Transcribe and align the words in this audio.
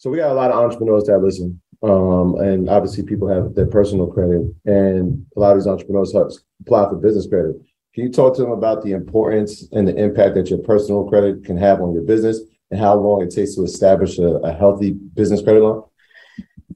So 0.00 0.08
we 0.08 0.16
got 0.16 0.30
a 0.30 0.34
lot 0.34 0.50
of 0.50 0.56
entrepreneurs 0.56 1.04
that 1.04 1.18
listen. 1.18 1.60
Um, 1.82 2.36
and 2.36 2.70
obviously 2.70 3.04
people 3.04 3.28
have 3.28 3.54
their 3.54 3.66
personal 3.66 4.06
credit 4.06 4.42
and 4.64 5.26
a 5.36 5.40
lot 5.40 5.52
of 5.52 5.58
these 5.58 5.66
entrepreneurs 5.66 6.14
apply 6.14 6.88
for 6.88 6.96
business 6.96 7.26
credit. 7.26 7.56
Can 7.94 8.04
you 8.04 8.10
talk 8.10 8.34
to 8.36 8.42
them 8.42 8.50
about 8.50 8.82
the 8.82 8.92
importance 8.92 9.68
and 9.72 9.86
the 9.86 9.94
impact 9.94 10.36
that 10.36 10.48
your 10.48 10.60
personal 10.60 11.06
credit 11.06 11.44
can 11.44 11.58
have 11.58 11.82
on 11.82 11.92
your 11.92 12.02
business 12.02 12.40
and 12.70 12.80
how 12.80 12.94
long 12.94 13.20
it 13.20 13.30
takes 13.30 13.56
to 13.56 13.62
establish 13.62 14.18
a, 14.18 14.36
a 14.38 14.52
healthy 14.54 14.92
business 14.92 15.42
credit 15.42 15.62
line? 15.62 15.82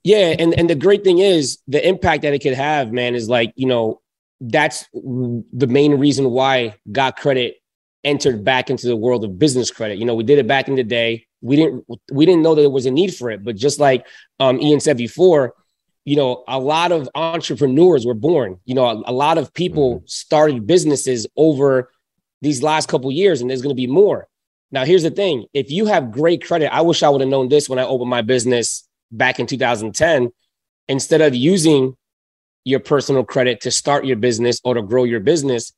Yeah, 0.02 0.34
and 0.38 0.52
and 0.58 0.68
the 0.68 0.74
great 0.74 1.02
thing 1.02 1.20
is 1.20 1.58
the 1.66 1.86
impact 1.86 2.22
that 2.22 2.34
it 2.34 2.42
could 2.42 2.52
have, 2.52 2.92
man, 2.92 3.14
is 3.14 3.28
like 3.28 3.54
you 3.56 3.66
know 3.66 4.02
that's 4.40 4.86
the 4.92 5.66
main 5.66 5.94
reason 5.94 6.30
why 6.30 6.74
Got 6.92 7.16
Credit 7.16 7.56
entered 8.04 8.44
back 8.44 8.70
into 8.70 8.86
the 8.86 8.96
world 8.96 9.24
of 9.24 9.38
business 9.38 9.70
credit. 9.70 9.98
You 9.98 10.04
know, 10.04 10.14
we 10.14 10.24
did 10.24 10.38
it 10.38 10.46
back 10.46 10.68
in 10.68 10.76
the 10.76 10.84
day. 10.84 11.26
We 11.40 11.56
didn't 11.56 11.84
we 12.12 12.26
didn't 12.26 12.42
know 12.42 12.54
that 12.54 12.62
there 12.62 12.70
was 12.70 12.86
a 12.86 12.90
need 12.90 13.14
for 13.14 13.30
it, 13.30 13.44
but 13.44 13.56
just 13.56 13.80
like 13.80 14.06
um, 14.40 14.60
Ian 14.60 14.80
said 14.80 14.96
before, 14.96 15.54
you 16.04 16.16
know, 16.16 16.44
a 16.46 16.58
lot 16.58 16.92
of 16.92 17.08
entrepreneurs 17.14 18.06
were 18.06 18.14
born. 18.14 18.60
You 18.64 18.74
know, 18.74 18.86
a, 18.86 19.10
a 19.10 19.12
lot 19.12 19.38
of 19.38 19.52
people 19.54 19.96
mm-hmm. 19.96 20.06
started 20.06 20.66
businesses 20.66 21.26
over 21.36 21.90
these 22.42 22.62
last 22.62 22.88
couple 22.88 23.10
years, 23.10 23.40
and 23.40 23.48
there's 23.48 23.62
going 23.62 23.74
to 23.74 23.80
be 23.80 23.86
more. 23.86 24.28
Now, 24.70 24.84
here's 24.84 25.02
the 25.02 25.10
thing: 25.10 25.46
if 25.52 25.70
you 25.70 25.86
have 25.86 26.12
great 26.12 26.44
credit, 26.44 26.74
I 26.74 26.82
wish 26.82 27.02
I 27.02 27.08
would 27.08 27.20
have 27.20 27.30
known 27.30 27.48
this 27.48 27.68
when 27.68 27.78
I 27.78 27.84
opened 27.84 28.10
my 28.10 28.22
business 28.22 28.88
back 29.10 29.38
in 29.38 29.46
2010. 29.46 30.30
Instead 30.88 31.22
of 31.22 31.34
using 31.34 31.96
your 32.64 32.80
personal 32.80 33.24
credit 33.24 33.62
to 33.62 33.70
start 33.70 34.04
your 34.04 34.16
business 34.16 34.60
or 34.64 34.74
to 34.74 34.82
grow 34.82 35.04
your 35.04 35.20
business, 35.20 35.72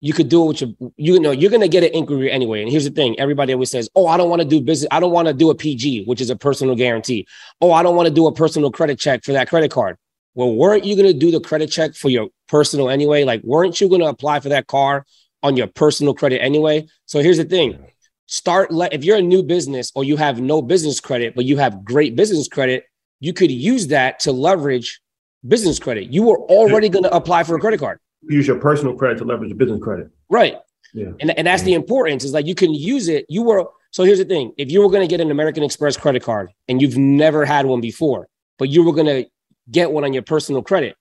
you 0.00 0.12
could 0.12 0.28
do 0.28 0.44
it 0.44 0.48
with 0.48 0.60
your, 0.60 0.92
you 0.96 1.18
know, 1.18 1.32
you're 1.32 1.50
going 1.50 1.62
to 1.62 1.68
get 1.68 1.82
an 1.82 1.90
inquiry 1.92 2.30
anyway. 2.30 2.62
And 2.62 2.70
here's 2.70 2.84
the 2.84 2.90
thing 2.90 3.18
everybody 3.18 3.52
always 3.52 3.70
says, 3.70 3.88
Oh, 3.94 4.06
I 4.06 4.16
don't 4.16 4.30
want 4.30 4.42
to 4.42 4.48
do 4.48 4.60
business. 4.60 4.88
I 4.90 5.00
don't 5.00 5.12
want 5.12 5.28
to 5.28 5.34
do 5.34 5.50
a 5.50 5.54
PG, 5.54 6.04
which 6.04 6.20
is 6.20 6.30
a 6.30 6.36
personal 6.36 6.74
guarantee. 6.76 7.26
Oh, 7.60 7.72
I 7.72 7.82
don't 7.82 7.96
want 7.96 8.08
to 8.08 8.14
do 8.14 8.26
a 8.26 8.32
personal 8.32 8.70
credit 8.70 8.98
check 8.98 9.24
for 9.24 9.32
that 9.32 9.48
credit 9.48 9.70
card. 9.70 9.96
Well, 10.34 10.54
weren't 10.54 10.84
you 10.84 10.94
going 10.94 11.12
to 11.12 11.18
do 11.18 11.32
the 11.32 11.40
credit 11.40 11.68
check 11.68 11.94
for 11.94 12.10
your 12.10 12.28
personal 12.46 12.90
anyway? 12.90 13.24
Like, 13.24 13.42
weren't 13.42 13.80
you 13.80 13.88
going 13.88 14.02
to 14.02 14.06
apply 14.06 14.40
for 14.40 14.50
that 14.50 14.68
car 14.68 15.04
on 15.42 15.56
your 15.56 15.66
personal 15.66 16.14
credit 16.14 16.40
anyway? 16.40 16.86
So 17.06 17.20
here's 17.20 17.38
the 17.38 17.44
thing 17.44 17.84
start, 18.26 18.70
let, 18.70 18.92
if 18.92 19.04
you're 19.04 19.16
a 19.16 19.22
new 19.22 19.42
business 19.42 19.90
or 19.94 20.04
you 20.04 20.16
have 20.16 20.40
no 20.40 20.62
business 20.62 21.00
credit, 21.00 21.34
but 21.34 21.44
you 21.44 21.56
have 21.56 21.84
great 21.84 22.14
business 22.14 22.46
credit, 22.46 22.84
you 23.20 23.32
could 23.32 23.50
use 23.50 23.88
that 23.88 24.20
to 24.20 24.32
leverage 24.32 25.00
business 25.46 25.78
credit. 25.78 26.12
You 26.12 26.22
were 26.22 26.38
already 26.38 26.88
going 26.88 27.04
to 27.04 27.14
apply 27.14 27.42
for 27.42 27.56
a 27.56 27.60
credit 27.60 27.80
card. 27.80 27.98
Use 28.22 28.46
your 28.46 28.58
personal 28.58 28.94
credit 28.94 29.18
to 29.18 29.24
leverage 29.24 29.50
your 29.50 29.58
business 29.58 29.82
credit. 29.82 30.10
Right. 30.28 30.56
Yeah. 30.94 31.10
And, 31.20 31.36
and 31.36 31.46
that's 31.46 31.62
the 31.62 31.74
importance 31.74 32.24
is 32.24 32.32
like 32.32 32.46
you 32.46 32.54
can 32.54 32.74
use 32.74 33.08
it. 33.08 33.26
You 33.28 33.42
were 33.42 33.66
so 33.90 34.04
here's 34.04 34.18
the 34.18 34.24
thing. 34.24 34.52
If 34.58 34.70
you 34.70 34.82
were 34.82 34.90
going 34.90 35.06
to 35.06 35.08
get 35.08 35.20
an 35.20 35.30
American 35.30 35.62
Express 35.62 35.96
credit 35.96 36.22
card 36.22 36.50
and 36.68 36.82
you've 36.82 36.96
never 36.96 37.44
had 37.44 37.66
one 37.66 37.80
before, 37.80 38.28
but 38.58 38.68
you 38.68 38.84
were 38.84 38.92
going 38.92 39.06
to 39.06 39.26
get 39.70 39.92
one 39.92 40.04
on 40.04 40.12
your 40.12 40.22
personal 40.22 40.62
credit 40.62 40.96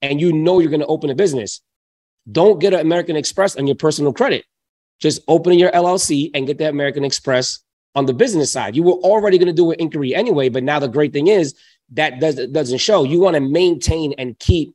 and 0.00 0.20
you 0.20 0.32
know 0.32 0.58
you're 0.58 0.70
going 0.70 0.80
to 0.80 0.86
open 0.86 1.10
a 1.10 1.14
business, 1.14 1.60
don't 2.30 2.58
get 2.58 2.74
an 2.74 2.80
American 2.80 3.16
Express 3.16 3.56
on 3.56 3.66
your 3.66 3.76
personal 3.76 4.12
credit. 4.12 4.44
Just 5.00 5.22
open 5.28 5.58
your 5.58 5.70
LLC 5.72 6.30
and 6.34 6.46
get 6.46 6.58
that 6.58 6.70
American 6.70 7.04
Express 7.04 7.60
on 7.94 8.06
the 8.06 8.14
business 8.14 8.50
side. 8.50 8.76
You 8.76 8.82
were 8.82 8.92
already 8.92 9.36
going 9.36 9.48
to 9.48 9.52
do 9.52 9.70
an 9.70 9.76
inquiry 9.78 10.14
anyway, 10.14 10.48
but 10.48 10.62
now 10.62 10.78
the 10.78 10.88
great 10.88 11.12
thing 11.12 11.26
is 11.26 11.54
that 11.92 12.20
does, 12.20 12.36
doesn't 12.48 12.78
show. 12.78 13.04
You 13.04 13.20
want 13.20 13.34
to 13.34 13.40
maintain 13.40 14.14
and 14.16 14.38
keep 14.38 14.74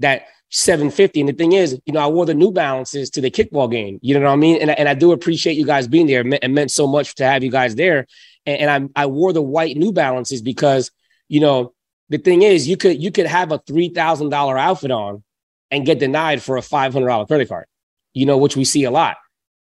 that 0.00 0.22
750. 0.50 1.20
And 1.20 1.28
the 1.28 1.32
thing 1.32 1.52
is, 1.52 1.78
you 1.84 1.92
know, 1.92 2.00
I 2.00 2.06
wore 2.06 2.26
the 2.26 2.34
New 2.34 2.50
Balances 2.50 3.10
to 3.10 3.20
the 3.20 3.30
kickball 3.30 3.70
game. 3.70 3.98
You 4.02 4.18
know 4.18 4.26
what 4.26 4.32
I 4.32 4.36
mean? 4.36 4.60
And, 4.60 4.70
and 4.70 4.88
I 4.88 4.94
do 4.94 5.12
appreciate 5.12 5.56
you 5.56 5.66
guys 5.66 5.86
being 5.86 6.06
there. 6.06 6.26
It 6.26 6.50
meant 6.50 6.70
so 6.70 6.86
much 6.86 7.14
to 7.16 7.24
have 7.24 7.44
you 7.44 7.50
guys 7.50 7.74
there. 7.74 8.06
And, 8.46 8.60
and 8.62 8.90
I, 8.96 9.02
I 9.02 9.06
wore 9.06 9.32
the 9.32 9.42
white 9.42 9.76
New 9.76 9.92
Balances 9.92 10.40
because, 10.40 10.90
you 11.28 11.40
know, 11.40 11.74
the 12.08 12.18
thing 12.18 12.42
is, 12.42 12.66
you 12.66 12.76
could 12.76 13.02
you 13.02 13.10
could 13.10 13.26
have 13.26 13.52
a 13.52 13.58
three 13.58 13.90
thousand 13.90 14.30
dollar 14.30 14.56
outfit 14.56 14.90
on 14.90 15.22
and 15.70 15.84
get 15.84 15.98
denied 15.98 16.42
for 16.42 16.56
a 16.56 16.62
five 16.62 16.92
hundred 16.92 17.08
dollar 17.08 17.26
credit 17.26 17.48
card. 17.48 17.66
You 18.14 18.26
know, 18.26 18.38
which 18.38 18.56
we 18.56 18.64
see 18.64 18.84
a 18.84 18.90
lot. 18.90 19.16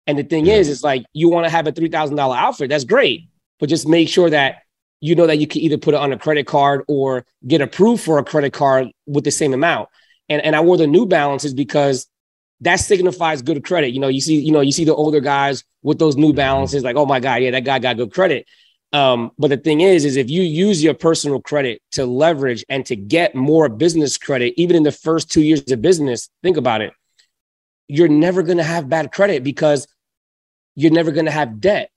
And 0.07 0.17
the 0.17 0.23
thing 0.23 0.45
yeah. 0.45 0.55
is, 0.55 0.69
it's 0.69 0.83
like 0.83 1.03
you 1.13 1.29
want 1.29 1.45
to 1.45 1.49
have 1.49 1.67
a 1.67 1.71
three 1.71 1.89
thousand 1.89 2.15
dollar 2.15 2.37
outfit. 2.37 2.69
That's 2.69 2.85
great, 2.85 3.27
but 3.59 3.67
just 3.67 3.87
make 3.87 4.07
sure 4.07 4.29
that 4.29 4.59
you 5.01 5.15
know 5.15 5.27
that 5.27 5.39
you 5.39 5.47
can 5.47 5.61
either 5.61 5.77
put 5.77 5.93
it 5.93 5.97
on 5.97 6.13
a 6.13 6.17
credit 6.17 6.47
card 6.47 6.83
or 6.87 7.25
get 7.45 7.61
approved 7.61 8.03
for 8.03 8.17
a 8.17 8.23
credit 8.23 8.53
card 8.53 8.87
with 9.05 9.25
the 9.25 9.31
same 9.31 9.53
amount. 9.53 9.89
And 10.29 10.41
and 10.41 10.55
I 10.55 10.61
wore 10.61 10.77
the 10.77 10.87
New 10.87 11.05
Balances 11.05 11.53
because 11.53 12.07
that 12.61 12.77
signifies 12.77 13.41
good 13.41 13.63
credit. 13.63 13.89
You 13.89 13.99
know, 13.99 14.07
you 14.07 14.21
see, 14.21 14.39
you 14.39 14.51
know, 14.51 14.61
you 14.61 14.71
see 14.71 14.85
the 14.85 14.95
older 14.95 15.19
guys 15.19 15.63
with 15.83 15.99
those 15.99 16.17
New 16.17 16.33
Balances, 16.33 16.83
like, 16.83 16.95
oh 16.95 17.05
my 17.05 17.19
god, 17.19 17.35
yeah, 17.43 17.51
that 17.51 17.63
guy 17.63 17.79
got 17.79 17.97
good 17.97 18.11
credit. 18.11 18.47
Um, 18.93 19.31
but 19.37 19.49
the 19.49 19.57
thing 19.57 19.81
is, 19.81 20.05
is 20.05 20.15
if 20.15 20.29
you 20.29 20.41
use 20.41 20.83
your 20.83 20.93
personal 20.93 21.41
credit 21.41 21.81
to 21.91 22.05
leverage 22.05 22.63
and 22.69 22.85
to 22.85 22.95
get 22.95 23.35
more 23.35 23.67
business 23.69 24.17
credit, 24.17 24.53
even 24.57 24.75
in 24.75 24.83
the 24.83 24.91
first 24.91 25.29
two 25.29 25.41
years 25.41 25.69
of 25.71 25.81
business, 25.81 26.29
think 26.41 26.57
about 26.57 26.81
it. 26.81 26.93
You're 27.87 28.07
never 28.07 28.43
going 28.43 28.57
to 28.57 28.63
have 28.63 28.89
bad 28.89 29.11
credit 29.11 29.43
because 29.43 29.87
you're 30.75 30.91
never 30.91 31.11
going 31.11 31.25
to 31.25 31.31
have 31.31 31.59
debt 31.59 31.89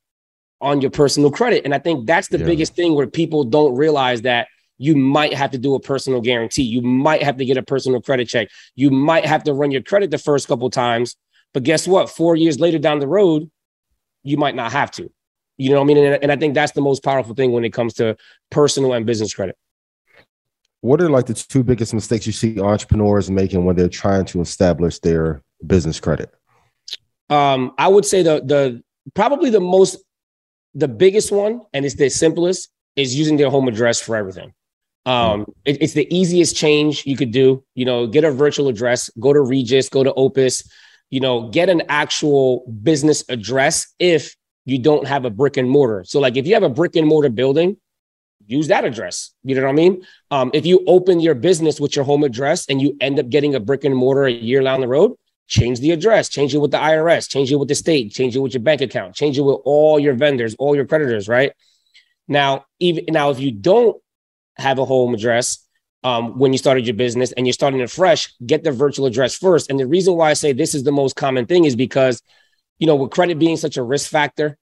on 0.61 0.81
your 0.81 0.91
personal 0.91 1.31
credit. 1.31 1.65
And 1.65 1.75
I 1.75 1.79
think 1.79 2.07
that's 2.07 2.29
the 2.29 2.39
yeah. 2.39 2.47
biggest 2.47 2.75
thing 2.75 2.95
where 2.95 3.07
people 3.07 3.45
don't 3.45 3.77
realize 3.77 4.23
that 4.23 4.49
you 4.81 4.97
might 4.97 5.35
have 5.35 5.51
to 5.51 5.59
do 5.59 5.75
a 5.75 5.81
personal 5.81 6.23
guarantee. 6.23 6.63
You 6.63 6.81
might 6.81 7.23
have 7.23 7.37
to 7.37 7.45
get 7.45 7.59
a 7.59 7.63
personal 7.63 8.01
credit 8.01 8.29
check. 8.29 8.49
You 8.77 8.91
might 8.91 9.27
have 9.27 9.45
to 9.45 9.53
run 9.53 9.71
your 9.71 9.83
credit 9.83 10.11
the 10.11 10.17
first 10.17 10.49
couple 10.49 10.71
times. 10.71 11.17
But 11.53 11.65
guess 11.65 11.87
what? 11.87 12.09
Four 12.09 12.35
years 12.35 12.59
later 12.59 12.79
down 12.79 12.99
the 12.99 13.07
road, 13.07 13.51
you 14.23 14.39
might 14.39 14.55
not 14.55 14.73
have 14.73 14.91
to. 14.93 15.13
You 15.59 15.69
know 15.69 15.77
what 15.77 15.83
I 15.83 15.87
mean? 15.87 15.97
And, 15.99 16.23
and 16.23 16.33
I 16.33 16.37
think 16.37 16.55
that's 16.55 16.73
the 16.73 16.81
most 16.81 17.05
powerful 17.05 17.35
thing 17.35 17.53
when 17.53 17.63
it 17.63 17.75
comes 17.75 17.93
to 17.95 18.17
personal 18.51 18.95
and 18.95 19.05
business 19.05 19.35
credit. 19.35 19.55
What 20.81 21.03
are 21.03 21.11
like 21.11 21.27
the 21.27 21.35
two 21.35 21.63
biggest 21.63 21.93
mistakes 21.93 22.27
you 22.27 22.33
see 22.33 22.59
entrepreneurs 22.59 23.31
making 23.31 23.67
when 23.67 23.77
they're 23.77 23.87
trying 23.87 24.25
to 24.27 24.41
establish 24.41 24.99
their 25.01 25.43
business 25.67 26.01
credit? 26.01 26.33
Um, 27.29 27.75
I 27.77 27.89
would 27.89 28.07
say 28.07 28.23
the 28.23 28.41
the 28.41 28.83
probably 29.15 29.51
the 29.51 29.61
most 29.61 29.99
the 30.73 30.89
biggest 30.89 31.31
one, 31.31 31.61
and 31.75 31.85
it's 31.85 31.97
the 31.97 32.09
simplest, 32.09 32.71
is 32.97 33.15
using 33.15 33.37
their 33.37 33.51
home 33.51 33.69
address 33.69 34.01
for 34.01 34.17
everything. 34.17 34.55
Um, 35.07 35.47
it, 35.65 35.81
it's 35.81 35.95
the 35.95 36.07
easiest 36.15 36.57
change 36.57 37.07
you 37.07 37.17
could 37.17 37.31
do. 37.31 37.65
You 37.75 37.85
know, 37.85 38.07
get 38.07 38.25
a 38.25 38.31
virtual 38.31 38.69
address, 38.69 39.11
go 39.19 39.33
to 39.33 39.41
Regus, 39.41 39.89
go 39.89 40.05
to 40.05 40.13
Opus, 40.15 40.69
you 41.09 41.21
know, 41.21 41.49
get 41.49 41.69
an 41.69 41.83
actual 41.89 42.71
business 42.83 43.25
address 43.29 43.93
if 43.99 44.37
you 44.65 44.79
don't 44.79 45.07
have 45.07 45.25
a 45.25 45.31
brick 45.31 45.57
and 45.57 45.69
mortar. 45.69 46.05
So, 46.05 46.21
like 46.21 46.37
if 46.37 46.47
you 46.47 46.55
have 46.55 46.63
a 46.63 46.69
brick 46.69 46.97
and 46.97 47.07
mortar 47.07 47.31
building, 47.31 47.77
use 48.47 48.69
that 48.69 48.85
address. 48.85 49.33
You 49.43 49.55
know 49.55 49.63
what 49.63 49.71
I 49.71 49.73
mean? 49.73 50.03
Um, 50.31 50.51
if 50.53 50.67
you 50.67 50.85
open 50.87 51.21
your 51.21 51.35
business 51.35 51.81
with 51.81 51.97
your 51.97 52.05
home 52.05 52.25
address 52.25 52.67
and 52.69 52.81
you 52.81 52.97
end 53.01 53.19
up 53.19 53.29
getting 53.29 53.55
a 53.55 53.61
brick 53.61 53.85
and 53.85 53.97
mortar 53.97 54.25
a 54.25 54.33
year 54.33 54.63
down 54.63 54.81
the 54.81 54.89
road, 54.89 55.17
change 55.47 55.81
the 55.81 55.91
address, 55.91 56.29
change 56.29 56.55
it 56.55 56.59
with 56.59 56.71
the 56.71 56.79
IRS, 56.79 57.29
change 57.29 57.51
it 57.51 57.57
with 57.57 57.69
the 57.69 57.75
state, 57.75 58.13
change 58.13 58.37
it 58.37 58.41
with 58.41 58.55
your 58.55 58.63
bank 58.63 58.81
account, 58.81 59.15
change 59.15 59.39
it 59.39 59.43
with 59.43 59.59
all 59.65 59.99
your 59.99 60.15
vendors, 60.15 60.55
all 60.59 60.77
your 60.77 60.85
creditors, 60.85 61.29
right? 61.29 61.53
Now, 62.29 62.67
even 62.79 63.07
now, 63.09 63.31
if 63.31 63.41
you 63.41 63.51
don't 63.51 64.01
have 64.61 64.79
a 64.79 64.85
home 64.85 65.15
address 65.15 65.67
um, 66.03 66.39
when 66.39 66.53
you 66.53 66.59
started 66.59 66.87
your 66.87 66.95
business 66.95 67.33
and 67.33 67.47
you're 67.47 67.53
starting 67.53 67.81
it 67.81 67.91
fresh, 67.91 68.33
get 68.47 68.65
the 68.65 68.73
virtual 68.73 69.07
address 69.07 69.37
first. 69.37 69.71
And 69.71 69.79
the 69.79 69.87
reason 69.87 70.15
why 70.15 70.31
I 70.31 70.35
say 70.35 70.53
this 70.53 70.75
is 70.75 70.85
the 70.85 70.93
most 70.93 71.17
common 71.17 71.47
thing 71.47 71.65
is 71.65 71.77
because, 71.77 72.23
you 72.79 72.87
know, 72.87 72.97
with 72.97 73.11
credit 73.11 73.39
being 73.39 73.57
such 73.57 73.77
a 73.77 73.83
risk 73.83 74.11
factor, 74.11 74.57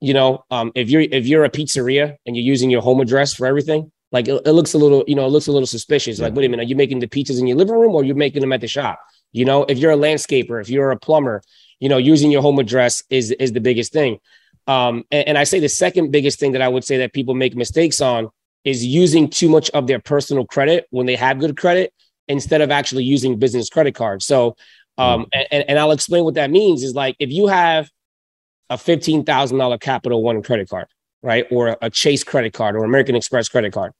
you 0.00 0.14
know, 0.14 0.44
um, 0.50 0.72
if 0.74 0.90
you're 0.90 1.02
if 1.02 1.26
you're 1.26 1.44
a 1.44 1.50
pizzeria 1.50 2.16
and 2.26 2.36
you're 2.36 2.44
using 2.44 2.70
your 2.70 2.82
home 2.82 3.00
address 3.00 3.34
for 3.34 3.46
everything, 3.46 3.92
like 4.10 4.26
it, 4.26 4.42
it 4.44 4.52
looks 4.52 4.74
a 4.74 4.78
little, 4.78 5.04
you 5.06 5.14
know, 5.14 5.24
it 5.26 5.30
looks 5.30 5.46
a 5.46 5.52
little 5.52 5.66
suspicious. 5.66 6.18
Yeah. 6.18 6.24
Like, 6.24 6.34
wait 6.34 6.46
a 6.46 6.48
minute, 6.48 6.64
are 6.64 6.68
you 6.68 6.74
making 6.74 6.98
the 6.98 7.06
pizzas 7.06 7.38
in 7.38 7.46
your 7.46 7.56
living 7.56 7.76
room 7.76 7.94
or 7.94 8.02
you're 8.02 8.16
making 8.16 8.40
them 8.40 8.52
at 8.52 8.60
the 8.60 8.66
shop? 8.66 8.98
You 9.30 9.44
know, 9.44 9.64
if 9.64 9.78
you're 9.78 9.92
a 9.92 9.96
landscaper, 9.96 10.60
if 10.60 10.68
you're 10.68 10.90
a 10.90 10.98
plumber, 10.98 11.42
you 11.78 11.88
know, 11.88 11.98
using 11.98 12.32
your 12.32 12.42
home 12.42 12.58
address 12.58 13.04
is 13.10 13.30
is 13.30 13.52
the 13.52 13.60
biggest 13.60 13.92
thing. 13.92 14.18
Um, 14.66 15.04
and, 15.10 15.28
and 15.28 15.38
I 15.38 15.44
say 15.44 15.60
the 15.60 15.68
second 15.68 16.10
biggest 16.10 16.40
thing 16.40 16.52
that 16.52 16.62
I 16.62 16.68
would 16.68 16.84
say 16.84 16.98
that 16.98 17.12
people 17.12 17.34
make 17.34 17.54
mistakes 17.54 18.00
on 18.00 18.30
is 18.64 18.84
using 18.84 19.28
too 19.28 19.48
much 19.48 19.70
of 19.70 19.86
their 19.86 19.98
personal 19.98 20.46
credit 20.46 20.86
when 20.90 21.06
they 21.06 21.16
have 21.16 21.38
good 21.38 21.56
credit 21.56 21.92
instead 22.28 22.60
of 22.60 22.70
actually 22.70 23.04
using 23.04 23.38
business 23.38 23.68
credit 23.68 23.94
cards. 23.94 24.24
So, 24.24 24.56
um, 24.98 25.26
mm. 25.34 25.46
and, 25.50 25.64
and 25.68 25.78
I'll 25.78 25.92
explain 25.92 26.24
what 26.24 26.34
that 26.34 26.50
means 26.50 26.82
is 26.82 26.94
like 26.94 27.16
if 27.18 27.30
you 27.30 27.48
have 27.48 27.90
a 28.70 28.76
$15,000 28.76 29.80
Capital 29.80 30.22
One 30.22 30.42
credit 30.42 30.68
card, 30.68 30.86
right? 31.22 31.46
Or 31.50 31.76
a 31.82 31.90
Chase 31.90 32.24
credit 32.24 32.52
card 32.52 32.76
or 32.76 32.84
American 32.84 33.16
Express 33.16 33.48
credit 33.48 33.72
card, 33.72 33.92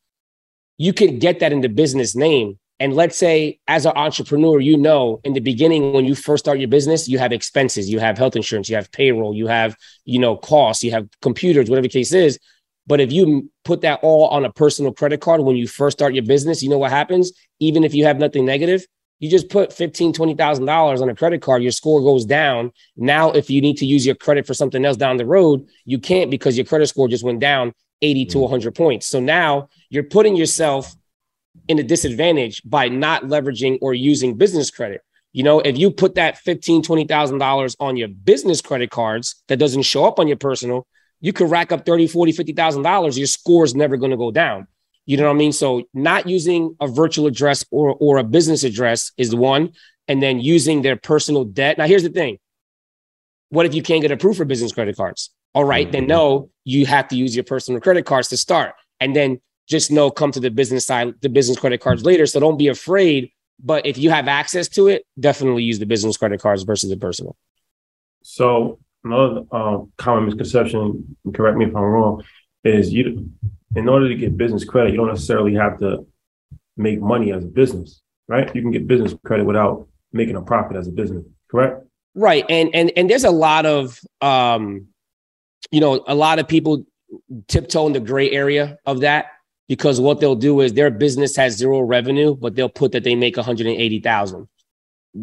you 0.78 0.92
can 0.92 1.18
get 1.18 1.40
that 1.40 1.52
in 1.52 1.60
the 1.60 1.68
business 1.68 2.14
name 2.14 2.58
and 2.82 2.96
let's 2.96 3.16
say, 3.16 3.60
as 3.68 3.86
an 3.86 3.92
entrepreneur, 3.94 4.58
you 4.58 4.76
know, 4.76 5.20
in 5.22 5.34
the 5.34 5.40
beginning, 5.40 5.92
when 5.92 6.04
you 6.04 6.16
first 6.16 6.44
start 6.44 6.58
your 6.58 6.66
business, 6.66 7.06
you 7.06 7.16
have 7.16 7.32
expenses, 7.32 7.88
you 7.88 8.00
have 8.00 8.18
health 8.18 8.34
insurance, 8.34 8.68
you 8.68 8.74
have 8.74 8.90
payroll, 8.90 9.32
you 9.32 9.46
have, 9.46 9.76
you 10.04 10.18
know, 10.18 10.36
costs, 10.36 10.82
you 10.82 10.90
have 10.90 11.08
computers, 11.20 11.70
whatever 11.70 11.84
the 11.84 11.92
case 11.92 12.12
is. 12.12 12.40
But 12.86 13.00
if 13.00 13.12
you 13.12 13.50
put 13.64 13.82
that 13.82 14.00
all 14.02 14.28
on 14.28 14.44
a 14.44 14.52
personal 14.52 14.92
credit 14.92 15.20
card 15.20 15.40
when 15.40 15.56
you 15.56 15.68
first 15.68 15.98
start 15.98 16.14
your 16.14 16.24
business, 16.24 16.62
you 16.62 16.68
know 16.68 16.78
what 16.78 16.90
happens? 16.90 17.32
Even 17.60 17.84
if 17.84 17.94
you 17.94 18.04
have 18.04 18.18
nothing 18.18 18.44
negative, 18.44 18.86
you 19.20 19.30
just 19.30 19.48
put 19.48 19.72
fifteen, 19.72 20.12
twenty 20.12 20.34
thousand 20.34 20.66
dollars 20.66 21.00
on 21.00 21.08
a 21.08 21.14
credit 21.14 21.42
card, 21.42 21.62
your 21.62 21.70
score 21.70 22.00
goes 22.00 22.24
down. 22.24 22.72
Now, 22.96 23.30
if 23.30 23.48
you 23.50 23.60
need 23.60 23.76
to 23.76 23.86
use 23.86 24.04
your 24.04 24.16
credit 24.16 24.46
for 24.48 24.54
something 24.54 24.84
else 24.84 24.96
down 24.96 25.16
the 25.16 25.26
road, 25.26 25.68
you 25.84 26.00
can't 26.00 26.28
because 26.28 26.56
your 26.56 26.66
credit 26.66 26.88
score 26.88 27.06
just 27.06 27.22
went 27.22 27.38
down 27.38 27.72
80 28.02 28.26
to 28.26 28.38
100 28.40 28.74
points. 28.74 29.06
So 29.06 29.20
now 29.20 29.68
you're 29.90 30.02
putting 30.02 30.34
yourself 30.34 30.96
in 31.68 31.78
a 31.78 31.84
disadvantage 31.84 32.62
by 32.64 32.88
not 32.88 33.22
leveraging 33.24 33.78
or 33.80 33.94
using 33.94 34.36
business 34.36 34.70
credit. 34.72 35.02
You 35.32 35.44
know, 35.44 35.60
if 35.60 35.78
you 35.78 35.90
put 35.90 36.16
that 36.16 36.38
fifteen, 36.38 36.82
twenty 36.82 37.04
thousand 37.04 37.38
dollars 37.38 37.76
on 37.80 37.96
your 37.96 38.08
business 38.08 38.60
credit 38.60 38.90
cards 38.90 39.42
that 39.48 39.58
doesn't 39.58 39.82
show 39.82 40.04
up 40.04 40.18
on 40.18 40.28
your 40.28 40.36
personal, 40.36 40.86
you 41.22 41.32
could 41.32 41.48
rack 41.48 41.72
up 41.72 41.86
30, 41.86 42.08
40, 42.08 42.32
50,000 42.32 42.82
dollars. 42.82 43.16
Your 43.16 43.28
score 43.28 43.64
is 43.64 43.74
never 43.74 43.96
going 43.96 44.10
to 44.10 44.16
go 44.18 44.30
down. 44.30 44.66
You 45.06 45.16
know 45.16 45.24
what 45.24 45.36
I 45.36 45.38
mean? 45.38 45.52
So 45.52 45.84
not 45.94 46.28
using 46.28 46.76
a 46.80 46.86
virtual 46.86 47.26
address 47.26 47.64
or 47.70 47.96
or 47.98 48.18
a 48.18 48.24
business 48.24 48.62
address 48.62 49.12
is 49.16 49.34
one, 49.34 49.72
and 50.06 50.22
then 50.22 50.40
using 50.40 50.82
their 50.82 50.96
personal 50.96 51.44
debt. 51.44 51.78
Now, 51.78 51.86
here's 51.86 52.02
the 52.02 52.10
thing: 52.10 52.38
what 53.48 53.66
if 53.66 53.74
you 53.74 53.82
can't 53.82 54.02
get 54.02 54.12
approved 54.12 54.36
for 54.36 54.44
business 54.44 54.72
credit 54.72 54.96
cards? 54.96 55.30
All 55.54 55.64
right, 55.64 55.90
then 55.90 56.02
mm-hmm. 56.02 56.08
no, 56.08 56.50
you 56.64 56.86
have 56.86 57.08
to 57.08 57.16
use 57.16 57.34
your 57.34 57.44
personal 57.44 57.80
credit 57.80 58.04
cards 58.04 58.28
to 58.28 58.36
start, 58.36 58.74
and 59.00 59.14
then 59.14 59.40
just 59.68 59.90
know 59.90 60.10
come 60.10 60.32
to 60.32 60.40
the 60.40 60.50
business 60.50 60.86
side, 60.86 61.14
the 61.20 61.28
business 61.28 61.58
credit 61.58 61.80
cards 61.80 62.04
later. 62.04 62.26
So 62.26 62.40
don't 62.40 62.58
be 62.58 62.68
afraid. 62.68 63.32
But 63.64 63.86
if 63.86 63.96
you 63.96 64.10
have 64.10 64.26
access 64.26 64.68
to 64.70 64.88
it, 64.88 65.04
definitely 65.18 65.62
use 65.62 65.78
the 65.78 65.86
business 65.86 66.16
credit 66.16 66.40
cards 66.40 66.64
versus 66.64 66.90
the 66.90 66.96
personal. 66.96 67.36
So 68.22 68.80
another 69.04 69.42
uh, 69.50 69.78
common 69.98 70.26
misconception, 70.26 71.16
correct 71.34 71.56
me 71.56 71.66
if 71.66 71.76
I'm 71.76 71.82
wrong, 71.82 72.22
is 72.64 72.92
you 72.92 73.30
in 73.74 73.88
order 73.88 74.08
to 74.08 74.14
get 74.14 74.36
business 74.36 74.64
credit, 74.64 74.90
you 74.90 74.98
don't 74.98 75.08
necessarily 75.08 75.54
have 75.54 75.78
to 75.78 76.06
make 76.76 77.00
money 77.00 77.32
as 77.32 77.44
a 77.44 77.48
business, 77.48 78.00
right? 78.28 78.54
You 78.54 78.62
can 78.62 78.70
get 78.70 78.86
business 78.86 79.14
credit 79.24 79.44
without 79.44 79.88
making 80.12 80.36
a 80.36 80.42
profit 80.42 80.76
as 80.76 80.88
a 80.88 80.92
business, 80.92 81.24
correct? 81.50 81.84
Right. 82.14 82.44
And 82.48 82.70
and 82.74 82.92
and 82.96 83.08
there's 83.08 83.24
a 83.24 83.30
lot 83.30 83.64
of 83.66 83.98
um, 84.20 84.88
you 85.70 85.80
know, 85.80 86.04
a 86.06 86.14
lot 86.14 86.38
of 86.38 86.46
people 86.46 86.84
tiptoe 87.48 87.86
in 87.86 87.92
the 87.92 88.00
gray 88.00 88.30
area 88.30 88.78
of 88.84 89.00
that 89.00 89.26
because 89.68 90.00
what 90.00 90.20
they'll 90.20 90.34
do 90.34 90.60
is 90.60 90.74
their 90.74 90.90
business 90.90 91.36
has 91.36 91.56
zero 91.56 91.80
revenue, 91.80 92.34
but 92.34 92.54
they'll 92.54 92.68
put 92.68 92.92
that 92.92 93.04
they 93.04 93.14
make 93.14 93.36
180,000. 93.36 94.48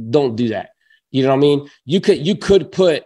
Don't 0.10 0.36
do 0.36 0.50
that. 0.50 0.70
You 1.12 1.24
know 1.24 1.30
what 1.30 1.36
I 1.36 1.40
mean? 1.40 1.70
You 1.86 2.02
could 2.02 2.26
you 2.26 2.36
could 2.36 2.72
put 2.72 3.04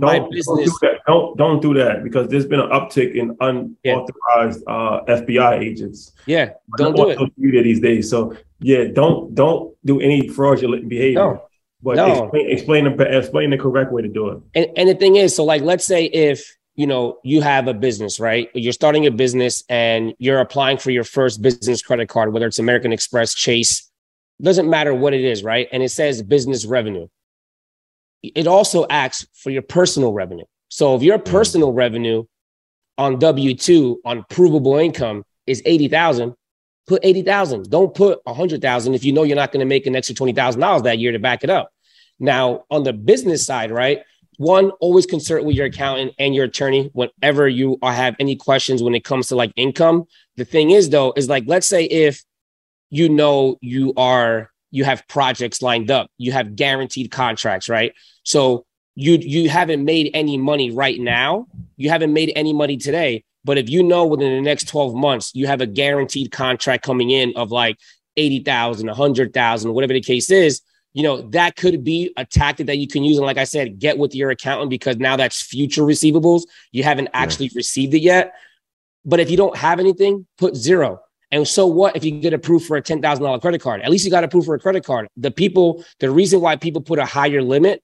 my 0.00 0.18
Don't, 0.18 0.30
business. 0.32 0.46
don't 0.46 0.64
do 0.64 0.72
that. 0.82 1.00
Don't 1.06 1.36
don't 1.36 1.60
do 1.62 1.74
that 1.74 2.02
because 2.04 2.28
there's 2.28 2.46
been 2.46 2.60
an 2.60 2.70
uptick 2.70 3.14
in 3.14 3.36
unauthorized 3.40 4.62
uh, 4.66 5.02
FBI 5.08 5.60
agents. 5.60 6.12
Yeah, 6.26 6.50
don't 6.76 6.96
do 6.96 7.10
it. 7.10 7.18
media 7.36 7.62
these 7.62 7.80
days. 7.80 8.10
So 8.10 8.36
yeah, 8.60 8.84
don't 8.92 9.34
don't 9.34 9.74
do 9.84 10.00
any 10.00 10.28
fraudulent 10.28 10.88
behavior. 10.88 11.20
No. 11.20 11.42
But 11.82 11.96
No. 11.96 12.24
explain 12.34 12.50
explain 12.50 12.96
the 12.96 13.18
explain 13.18 13.50
the 13.50 13.58
correct 13.58 13.92
way 13.92 14.02
to 14.02 14.08
do 14.08 14.28
it. 14.30 14.38
And 14.54 14.66
and 14.76 14.88
the 14.88 14.94
thing 14.94 15.16
is, 15.16 15.34
so 15.34 15.44
like 15.44 15.62
let's 15.62 15.84
say 15.84 16.04
if 16.04 16.56
you 16.74 16.86
know 16.86 17.18
you 17.24 17.40
have 17.40 17.68
a 17.68 17.74
business, 17.74 18.20
right? 18.20 18.48
You're 18.54 18.72
starting 18.74 19.06
a 19.06 19.10
business 19.10 19.64
and 19.68 20.14
you're 20.18 20.40
applying 20.40 20.76
for 20.78 20.90
your 20.90 21.04
first 21.04 21.40
business 21.42 21.82
credit 21.82 22.08
card, 22.08 22.32
whether 22.32 22.46
it's 22.46 22.58
American 22.58 22.92
Express, 22.92 23.34
Chase, 23.34 23.90
doesn't 24.42 24.68
matter 24.68 24.94
what 24.94 25.14
it 25.14 25.24
is, 25.24 25.42
right? 25.42 25.68
And 25.72 25.82
it 25.82 25.90
says 25.90 26.22
business 26.22 26.64
revenue. 26.66 27.08
It 28.22 28.46
also 28.46 28.86
acts 28.88 29.26
for 29.34 29.50
your 29.50 29.62
personal 29.62 30.12
revenue. 30.12 30.44
So 30.68 30.94
if 30.94 31.02
your 31.02 31.18
mm-hmm. 31.18 31.32
personal 31.32 31.72
revenue 31.72 32.24
on 32.98 33.18
W 33.18 33.54
2 33.54 34.00
on 34.04 34.24
provable 34.28 34.76
income 34.76 35.24
is 35.46 35.62
80,000, 35.64 36.34
put 36.86 37.04
80,000. 37.04 37.70
Don't 37.70 37.94
put 37.94 38.20
a 38.26 38.32
100,000 38.32 38.94
if 38.94 39.04
you 39.04 39.12
know 39.12 39.22
you're 39.22 39.36
not 39.36 39.52
going 39.52 39.60
to 39.60 39.66
make 39.66 39.86
an 39.86 39.96
extra 39.96 40.14
$20,000 40.14 40.82
that 40.82 40.98
year 40.98 41.12
to 41.12 41.18
back 41.18 41.44
it 41.44 41.50
up. 41.50 41.70
Now, 42.18 42.64
on 42.70 42.82
the 42.82 42.92
business 42.92 43.44
side, 43.44 43.70
right? 43.70 44.02
One, 44.36 44.70
always 44.80 45.06
consult 45.06 45.44
with 45.44 45.54
your 45.54 45.66
accountant 45.66 46.14
and 46.18 46.34
your 46.34 46.46
attorney 46.46 46.90
whenever 46.92 47.48
you 47.48 47.78
have 47.82 48.16
any 48.18 48.36
questions 48.36 48.82
when 48.82 48.94
it 48.94 49.04
comes 49.04 49.28
to 49.28 49.36
like 49.36 49.52
income. 49.56 50.06
The 50.36 50.44
thing 50.44 50.70
is, 50.70 50.90
though, 50.90 51.12
is 51.16 51.28
like, 51.28 51.44
let's 51.46 51.66
say 51.66 51.84
if 51.84 52.24
you 52.90 53.08
know 53.08 53.56
you 53.60 53.92
are 53.96 54.50
you 54.70 54.84
have 54.84 55.06
projects 55.08 55.62
lined 55.62 55.90
up. 55.90 56.10
You 56.18 56.32
have 56.32 56.56
guaranteed 56.56 57.10
contracts 57.10 57.68
right? 57.68 57.92
So 58.22 58.66
you 58.94 59.14
you 59.14 59.48
haven't 59.48 59.84
made 59.84 60.10
any 60.14 60.36
money 60.36 60.70
right 60.70 61.00
now. 61.00 61.46
You 61.76 61.90
haven't 61.90 62.12
made 62.12 62.32
any 62.36 62.52
money 62.52 62.76
today. 62.76 63.24
But 63.44 63.56
if 63.56 63.70
you 63.70 63.82
know 63.82 64.04
within 64.06 64.34
the 64.34 64.42
next 64.42 64.68
12 64.68 64.94
months 64.94 65.32
you 65.34 65.46
have 65.46 65.60
a 65.60 65.66
guaranteed 65.66 66.30
contract 66.30 66.84
coming 66.84 67.10
in 67.10 67.32
of 67.36 67.50
like 67.50 67.78
80,000 68.16 68.86
100,000 68.86 69.72
whatever 69.72 69.92
the 69.92 70.00
case 70.00 70.30
is 70.30 70.60
you 70.92 71.02
know 71.02 71.22
that 71.30 71.56
could 71.56 71.84
be 71.84 72.12
a 72.16 72.24
tactic 72.24 72.66
that 72.66 72.78
you 72.78 72.88
can 72.88 73.04
use. 73.04 73.16
And 73.16 73.26
like 73.26 73.38
i 73.38 73.44
said 73.44 73.78
get 73.78 73.98
with 73.98 74.14
your 74.14 74.30
accountant 74.30 74.70
because 74.70 74.96
now 74.96 75.16
that's 75.16 75.42
future 75.42 75.82
receivables. 75.82 76.42
You 76.72 76.82
haven't 76.82 77.08
actually 77.12 77.50
received 77.54 77.94
it 77.94 78.00
yet. 78.00 78.34
But 79.04 79.20
if 79.20 79.30
you 79.30 79.36
don't 79.36 79.56
have 79.56 79.80
anything 79.80 80.26
put 80.36 80.56
zero 80.56 81.00
and 81.32 81.46
so 81.46 81.66
what 81.66 81.96
if 81.96 82.04
you 82.04 82.12
get 82.20 82.32
approved 82.32 82.66
for 82.66 82.76
a 82.76 82.82
$10,000 82.82 83.40
credit 83.40 83.60
card? 83.60 83.80
At 83.82 83.90
least 83.90 84.04
you 84.04 84.10
got 84.10 84.24
approved 84.24 84.46
for 84.46 84.54
a 84.54 84.58
credit 84.58 84.84
card. 84.84 85.08
The 85.16 85.30
people, 85.30 85.84
the 86.00 86.10
reason 86.10 86.40
why 86.40 86.56
people 86.56 86.82
put 86.82 86.98
a 86.98 87.04
higher 87.04 87.42
limit 87.42 87.82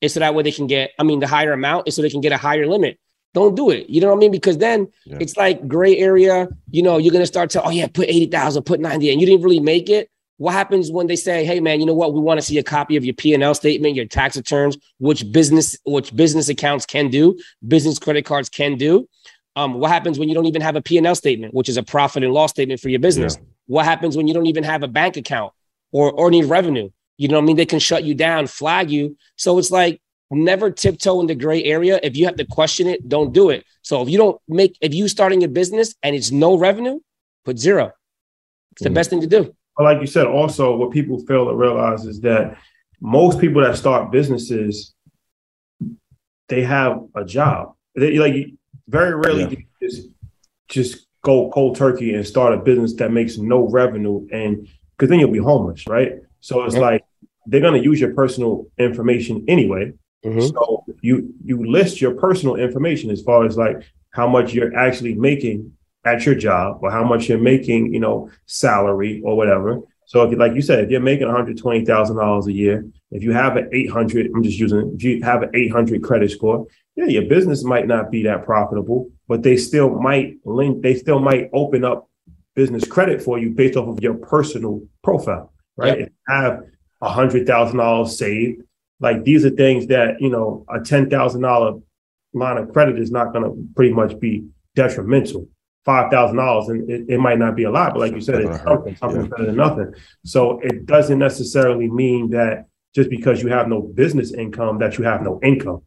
is 0.00 0.14
so 0.14 0.20
that 0.20 0.34
way 0.34 0.42
they 0.42 0.50
can 0.52 0.66
get, 0.66 0.90
I 0.98 1.04
mean, 1.04 1.20
the 1.20 1.28
higher 1.28 1.52
amount 1.52 1.86
is 1.86 1.94
so 1.94 2.02
they 2.02 2.10
can 2.10 2.20
get 2.20 2.32
a 2.32 2.36
higher 2.36 2.66
limit. 2.66 2.98
Don't 3.34 3.54
do 3.54 3.70
it. 3.70 3.88
You 3.88 4.00
know 4.00 4.08
what 4.08 4.16
I 4.16 4.18
mean? 4.18 4.32
Because 4.32 4.58
then 4.58 4.88
Yeah. 5.06 5.18
it's 5.20 5.36
like 5.36 5.66
gray 5.66 5.96
area. 5.96 6.48
You 6.70 6.82
know, 6.82 6.98
you're 6.98 7.12
going 7.12 7.22
to 7.22 7.26
start 7.26 7.50
to, 7.50 7.62
oh, 7.62 7.70
yeah, 7.70 7.86
put 7.86 8.08
80,000, 8.08 8.64
put 8.64 8.80
90, 8.80 9.10
and 9.10 9.20
you 9.20 9.26
didn't 9.26 9.42
really 9.42 9.60
make 9.60 9.88
it. 9.88 10.08
What 10.38 10.52
happens 10.52 10.90
when 10.90 11.06
they 11.06 11.14
say, 11.14 11.44
hey, 11.44 11.60
man, 11.60 11.78
you 11.78 11.86
know 11.86 11.94
what? 11.94 12.14
We 12.14 12.20
want 12.20 12.40
to 12.40 12.44
see 12.44 12.58
a 12.58 12.64
copy 12.64 12.96
of 12.96 13.04
your 13.04 13.14
P&L 13.14 13.54
statement, 13.54 13.94
your 13.94 14.06
tax 14.06 14.36
returns, 14.36 14.76
which 14.98 15.30
business, 15.30 15.78
which 15.84 16.14
business 16.16 16.48
accounts 16.48 16.84
can 16.84 17.10
do, 17.10 17.38
business 17.68 18.00
credit 18.00 18.24
cards 18.24 18.48
can 18.48 18.76
do. 18.76 19.08
Um, 19.54 19.74
what 19.74 19.90
happens 19.90 20.18
when 20.18 20.28
you 20.28 20.34
don't 20.34 20.46
even 20.46 20.62
have 20.62 20.76
a 20.76 20.82
P&L 20.82 21.14
statement, 21.14 21.52
which 21.52 21.68
is 21.68 21.76
a 21.76 21.82
profit 21.82 22.24
and 22.24 22.32
loss 22.32 22.50
statement 22.50 22.80
for 22.80 22.88
your 22.88 23.00
business? 23.00 23.36
What 23.66 23.84
happens 23.84 24.16
when 24.16 24.26
you 24.26 24.34
don't 24.34 24.46
even 24.46 24.64
have 24.64 24.82
a 24.82 24.88
bank 24.88 25.16
account 25.16 25.52
or 25.92 26.10
or 26.12 26.30
need 26.30 26.46
revenue? 26.46 26.90
You 27.18 27.28
know 27.28 27.36
what 27.36 27.42
I 27.42 27.46
mean? 27.46 27.56
They 27.56 27.66
can 27.66 27.78
shut 27.78 28.04
you 28.04 28.14
down, 28.14 28.46
flag 28.46 28.90
you. 28.90 29.16
So 29.36 29.58
it's 29.58 29.70
like 29.70 30.00
never 30.30 30.70
tiptoe 30.70 31.20
in 31.20 31.26
the 31.26 31.34
gray 31.34 31.62
area. 31.64 32.00
If 32.02 32.16
you 32.16 32.24
have 32.24 32.36
to 32.36 32.46
question 32.46 32.86
it, 32.86 33.06
don't 33.08 33.32
do 33.32 33.50
it. 33.50 33.64
So 33.82 34.02
if 34.02 34.08
you 34.08 34.16
don't 34.16 34.40
make 34.48 34.76
if 34.80 34.94
you 34.94 35.06
starting 35.08 35.44
a 35.44 35.48
business 35.48 35.94
and 36.02 36.16
it's 36.16 36.30
no 36.30 36.56
revenue, 36.56 37.00
put 37.44 37.58
zero. 37.58 37.92
It's 38.72 38.82
the 38.82 38.88
Mhm. 38.88 38.94
best 38.94 39.10
thing 39.10 39.20
to 39.20 39.26
do. 39.26 39.54
But 39.76 39.84
like 39.84 40.00
you 40.00 40.06
said, 40.06 40.26
also 40.26 40.76
what 40.76 40.90
people 40.90 41.18
fail 41.26 41.46
to 41.46 41.54
realize 41.54 42.06
is 42.06 42.20
that 42.20 42.56
most 43.00 43.38
people 43.38 43.62
that 43.62 43.76
start 43.76 44.10
businesses, 44.10 44.94
they 46.48 46.62
have 46.62 47.04
a 47.14 47.24
job. 47.24 47.74
They 47.94 48.18
like 48.18 48.34
very 48.88 49.14
rarely 49.14 49.42
Yeah. 49.42 49.48
do 49.48 49.56
you 49.56 49.88
just 49.88 50.08
just 50.68 51.06
go 51.22 51.50
cold 51.50 51.76
turkey 51.76 52.14
and 52.14 52.26
start 52.26 52.52
a 52.54 52.56
business 52.56 52.94
that 52.94 53.12
makes 53.12 53.38
no 53.38 53.68
revenue, 53.68 54.26
and 54.32 54.66
because 54.96 55.08
then 55.10 55.20
you'll 55.20 55.30
be 55.30 55.38
homeless, 55.38 55.86
right? 55.86 56.14
So 56.40 56.64
it's 56.64 56.74
Yep. 56.74 56.82
like 56.82 57.04
they're 57.46 57.60
gonna 57.60 57.78
use 57.78 58.00
your 58.00 58.14
personal 58.14 58.66
information 58.78 59.44
anyway. 59.48 59.92
Mhm. 60.24 60.52
So 60.52 60.84
you 61.00 61.32
you 61.44 61.64
list 61.64 62.00
your 62.00 62.14
personal 62.14 62.56
information 62.56 63.10
as 63.10 63.20
far 63.22 63.44
as 63.44 63.56
like 63.56 63.82
how 64.10 64.28
much 64.28 64.54
you're 64.54 64.74
actually 64.76 65.14
making 65.14 65.72
at 66.04 66.26
your 66.26 66.34
job 66.34 66.78
or 66.82 66.90
how 66.90 67.04
much 67.04 67.28
you're 67.28 67.38
making, 67.38 67.92
you 67.94 68.00
know, 68.00 68.28
salary 68.46 69.20
or 69.24 69.36
whatever. 69.36 69.80
So 70.06 70.22
if 70.22 70.30
you 70.32 70.36
like 70.36 70.54
you 70.54 70.60
said, 70.62 70.84
if 70.84 70.90
you're 70.90 71.00
making 71.00 71.26
one 71.28 71.36
hundred 71.36 71.56
twenty 71.58 71.84
thousand 71.84 72.16
dollars 72.16 72.46
a 72.46 72.52
year, 72.52 72.84
if 73.12 73.22
you 73.22 73.32
have 73.32 73.56
an 73.56 73.68
eight 73.72 73.90
hundred, 73.90 74.30
I'm 74.34 74.42
just 74.42 74.58
using, 74.58 74.92
if 74.96 75.02
you 75.04 75.22
have 75.22 75.42
an 75.42 75.50
eight 75.54 75.70
hundred 75.72 76.02
credit 76.02 76.30
score, 76.30 76.66
yeah, 76.96 77.06
your 77.06 77.24
business 77.24 77.64
might 77.64 77.86
not 77.86 78.10
be 78.10 78.22
that 78.24 78.44
profitable, 78.44 79.10
but 79.28 79.42
they 79.42 79.56
still 79.56 79.90
might 79.90 80.36
link, 80.44 80.82
they 80.82 80.94
still 80.94 81.18
might 81.20 81.48
open 81.52 81.84
up 81.84 82.08
business 82.54 82.84
credit 82.84 83.22
for 83.22 83.38
you 83.38 83.50
based 83.50 83.76
off 83.76 83.88
of 83.88 84.02
your 84.02 84.14
personal 84.14 84.82
profile, 85.02 85.52
right? 85.76 85.98
Yep. 85.98 86.08
If 86.08 86.08
you 86.08 86.34
have 86.34 86.60
a 87.00 87.08
hundred 87.08 87.46
thousand 87.46 87.78
dollars 87.78 88.18
saved, 88.18 88.62
like 89.00 89.24
these 89.24 89.44
are 89.44 89.50
things 89.50 89.86
that 89.86 90.20
you 90.20 90.28
know 90.28 90.64
a 90.68 90.80
ten 90.80 91.08
thousand 91.08 91.42
dollar 91.42 91.80
line 92.34 92.58
of 92.58 92.72
credit 92.72 92.98
is 92.98 93.10
not 93.10 93.32
going 93.32 93.44
to 93.44 93.68
pretty 93.74 93.92
much 93.92 94.18
be 94.20 94.44
detrimental. 94.74 95.48
Five 95.84 96.10
thousand 96.12 96.36
dollars, 96.36 96.68
and 96.68 96.88
it, 96.88 97.06
it 97.08 97.18
might 97.18 97.38
not 97.38 97.56
be 97.56 97.64
a 97.64 97.70
lot, 97.70 97.94
but 97.94 98.00
like 98.00 98.12
you 98.12 98.20
said, 98.20 98.42
it's 98.42 98.58
hurt, 98.58 98.64
something, 98.64 98.96
something 98.96 99.22
yeah. 99.22 99.28
better 99.28 99.46
than 99.46 99.56
nothing. 99.56 99.94
So 100.24 100.60
it 100.60 100.86
doesn't 100.86 101.18
necessarily 101.18 101.90
mean 101.90 102.30
that 102.30 102.66
just 102.94 103.10
because 103.10 103.42
you 103.42 103.48
have 103.48 103.66
no 103.66 103.80
business 103.80 104.32
income 104.32 104.78
that 104.78 104.98
you 104.98 105.04
have 105.04 105.22
no 105.22 105.40
income. 105.42 105.82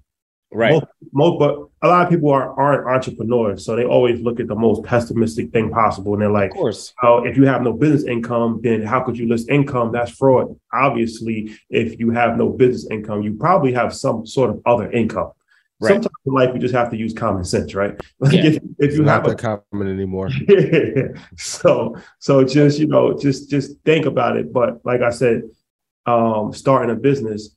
Right. 0.52 0.72
Most, 0.74 0.86
most 1.12 1.40
but 1.40 1.56
a 1.82 1.90
lot 1.90 2.04
of 2.06 2.10
people 2.10 2.30
are 2.32 2.58
aren't 2.60 2.88
entrepreneurs, 2.88 3.66
so 3.66 3.76
they 3.76 3.84
always 3.84 4.22
look 4.22 4.40
at 4.40 4.48
the 4.48 4.56
most 4.56 4.84
pessimistic 4.84 5.52
thing 5.52 5.70
possible, 5.70 6.14
and 6.14 6.22
they're 6.22 6.32
like, 6.32 6.52
Of 6.52 6.58
course. 6.58 6.94
oh, 7.04 7.26
if 7.26 7.36
you 7.36 7.46
have 7.46 7.62
no 7.62 7.74
business 7.74 8.04
income, 8.06 8.62
then 8.64 8.82
how 8.84 9.02
could 9.02 9.18
you 9.18 9.28
list 9.28 9.50
income? 9.50 9.92
That's 9.92 10.12
fraud. 10.12 10.58
Obviously, 10.72 11.58
if 11.70 12.00
you 12.00 12.12
have 12.12 12.38
no 12.38 12.50
business 12.50 12.88
income, 12.90 13.22
you 13.22 13.34
probably 13.34 13.74
have 13.74 13.94
some 13.94 14.26
sort 14.26 14.50
of 14.52 14.62
other 14.66 14.90
income. 14.92 15.32
Right. 15.82 15.90
Sometimes 15.90 16.16
in 16.26 16.34
life, 16.34 16.52
you 16.54 16.60
just 16.62 16.74
have 16.74 16.90
to 16.92 16.98
use 16.98 17.14
common 17.14 17.44
sense, 17.44 17.76
right? 17.76 18.00
Like 18.20 18.34
Yeah. 18.34 18.46
if, 18.46 18.60
if 18.80 18.94
you 18.94 19.04
not 19.04 19.24
have 19.24 19.34
a 19.34 19.36
that 19.36 19.62
common 19.72 19.90
anymore. 19.90 20.30
so 21.38 21.98
so 22.20 22.44
just 22.44 22.80
you 22.80 22.88
know 22.88 23.18
just 23.18 23.50
just 23.50 23.78
think 23.84 24.06
about 24.06 24.38
it 24.38 24.54
but 24.54 24.80
like 24.86 25.02
i 25.02 25.10
said 25.10 25.42
um 26.06 26.54
starting 26.54 26.92
a 26.92 26.96
business 26.96 27.55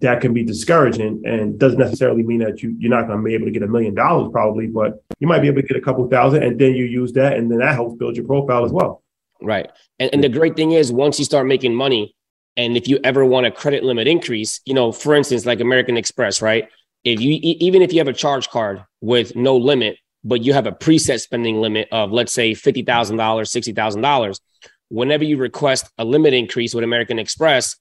that 0.00 0.20
can 0.20 0.34
be 0.34 0.44
discouraging 0.44 1.22
and 1.24 1.58
doesn't 1.58 1.78
necessarily 1.78 2.22
mean 2.22 2.40
that 2.40 2.62
you, 2.62 2.74
you're 2.78 2.90
not 2.90 3.06
going 3.06 3.18
to 3.18 3.24
be 3.24 3.34
able 3.34 3.46
to 3.46 3.50
get 3.50 3.62
a 3.62 3.66
million 3.66 3.94
dollars 3.94 4.30
probably, 4.30 4.66
but 4.66 5.02
you 5.18 5.26
might 5.26 5.40
be 5.40 5.48
able 5.48 5.62
to 5.62 5.66
get 5.66 5.76
a 5.76 5.80
couple 5.80 6.06
thousand 6.08 6.42
and 6.42 6.58
then 6.58 6.74
you 6.74 6.84
use 6.84 7.12
that 7.12 7.36
and 7.36 7.50
then 7.50 7.58
that 7.58 7.74
helps 7.74 7.96
build 7.96 8.16
your 8.16 8.26
profile 8.26 8.64
as 8.64 8.72
well. 8.72 9.02
Right. 9.40 9.70
And, 9.98 10.10
and 10.12 10.22
the 10.22 10.28
great 10.28 10.56
thing 10.56 10.72
is 10.72 10.92
once 10.92 11.18
you 11.18 11.24
start 11.24 11.46
making 11.46 11.74
money 11.74 12.14
and 12.56 12.76
if 12.76 12.88
you 12.88 12.98
ever 13.02 13.24
want 13.24 13.46
a 13.46 13.50
credit 13.50 13.82
limit 13.82 14.08
increase, 14.08 14.60
you 14.66 14.74
know, 14.74 14.92
for 14.92 15.14
instance, 15.14 15.46
like 15.46 15.60
American 15.60 15.96
Express, 15.96 16.42
right? 16.42 16.68
If 17.04 17.20
you, 17.20 17.38
even 17.42 17.80
if 17.82 17.92
you 17.92 18.00
have 18.00 18.08
a 18.08 18.12
charge 18.12 18.50
card 18.50 18.84
with 19.00 19.36
no 19.36 19.56
limit, 19.56 19.96
but 20.24 20.42
you 20.42 20.52
have 20.52 20.66
a 20.66 20.72
preset 20.72 21.20
spending 21.20 21.60
limit 21.60 21.88
of 21.92 22.10
let's 22.10 22.32
say 22.32 22.52
$50,000, 22.52 22.84
$60,000, 22.84 24.40
whenever 24.88 25.24
you 25.24 25.36
request 25.36 25.88
a 25.98 26.04
limit 26.04 26.34
increase 26.34 26.74
with 26.74 26.84
American 26.84 27.18
Express, 27.18 27.76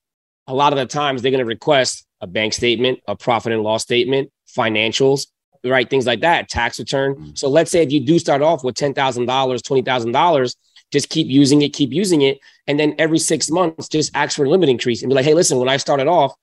a 0.47 0.53
lot 0.53 0.73
of 0.73 0.79
the 0.79 0.85
times 0.85 1.21
they're 1.21 1.31
going 1.31 1.39
to 1.39 1.45
request 1.45 2.05
a 2.21 2.27
bank 2.27 2.53
statement, 2.53 2.99
a 3.07 3.15
profit 3.15 3.51
and 3.53 3.61
loss 3.61 3.83
statement, 3.83 4.31
financials, 4.55 5.27
right? 5.63 5.89
Things 5.89 6.05
like 6.05 6.21
that, 6.21 6.49
tax 6.49 6.79
return. 6.79 7.15
Mm-hmm. 7.15 7.35
So 7.35 7.49
let's 7.49 7.71
say 7.71 7.83
if 7.83 7.91
you 7.91 7.99
do 7.99 8.17
start 8.19 8.41
off 8.41 8.63
with 8.63 8.75
$10,000, 8.75 8.95
$20,000, 8.95 10.55
just 10.91 11.09
keep 11.09 11.27
using 11.27 11.61
it, 11.61 11.73
keep 11.73 11.91
using 11.91 12.21
it. 12.21 12.39
And 12.65 12.79
then 12.79 12.95
every 12.97 13.19
six 13.19 13.49
months, 13.51 13.87
just 13.87 14.15
ask 14.15 14.35
for 14.35 14.45
a 14.45 14.49
limit 14.49 14.69
increase 14.69 15.01
and 15.01 15.09
be 15.09 15.15
like, 15.15 15.25
hey, 15.25 15.33
listen, 15.33 15.57
when 15.57 15.69
I 15.69 15.77
started 15.77 16.07
off, 16.07 16.33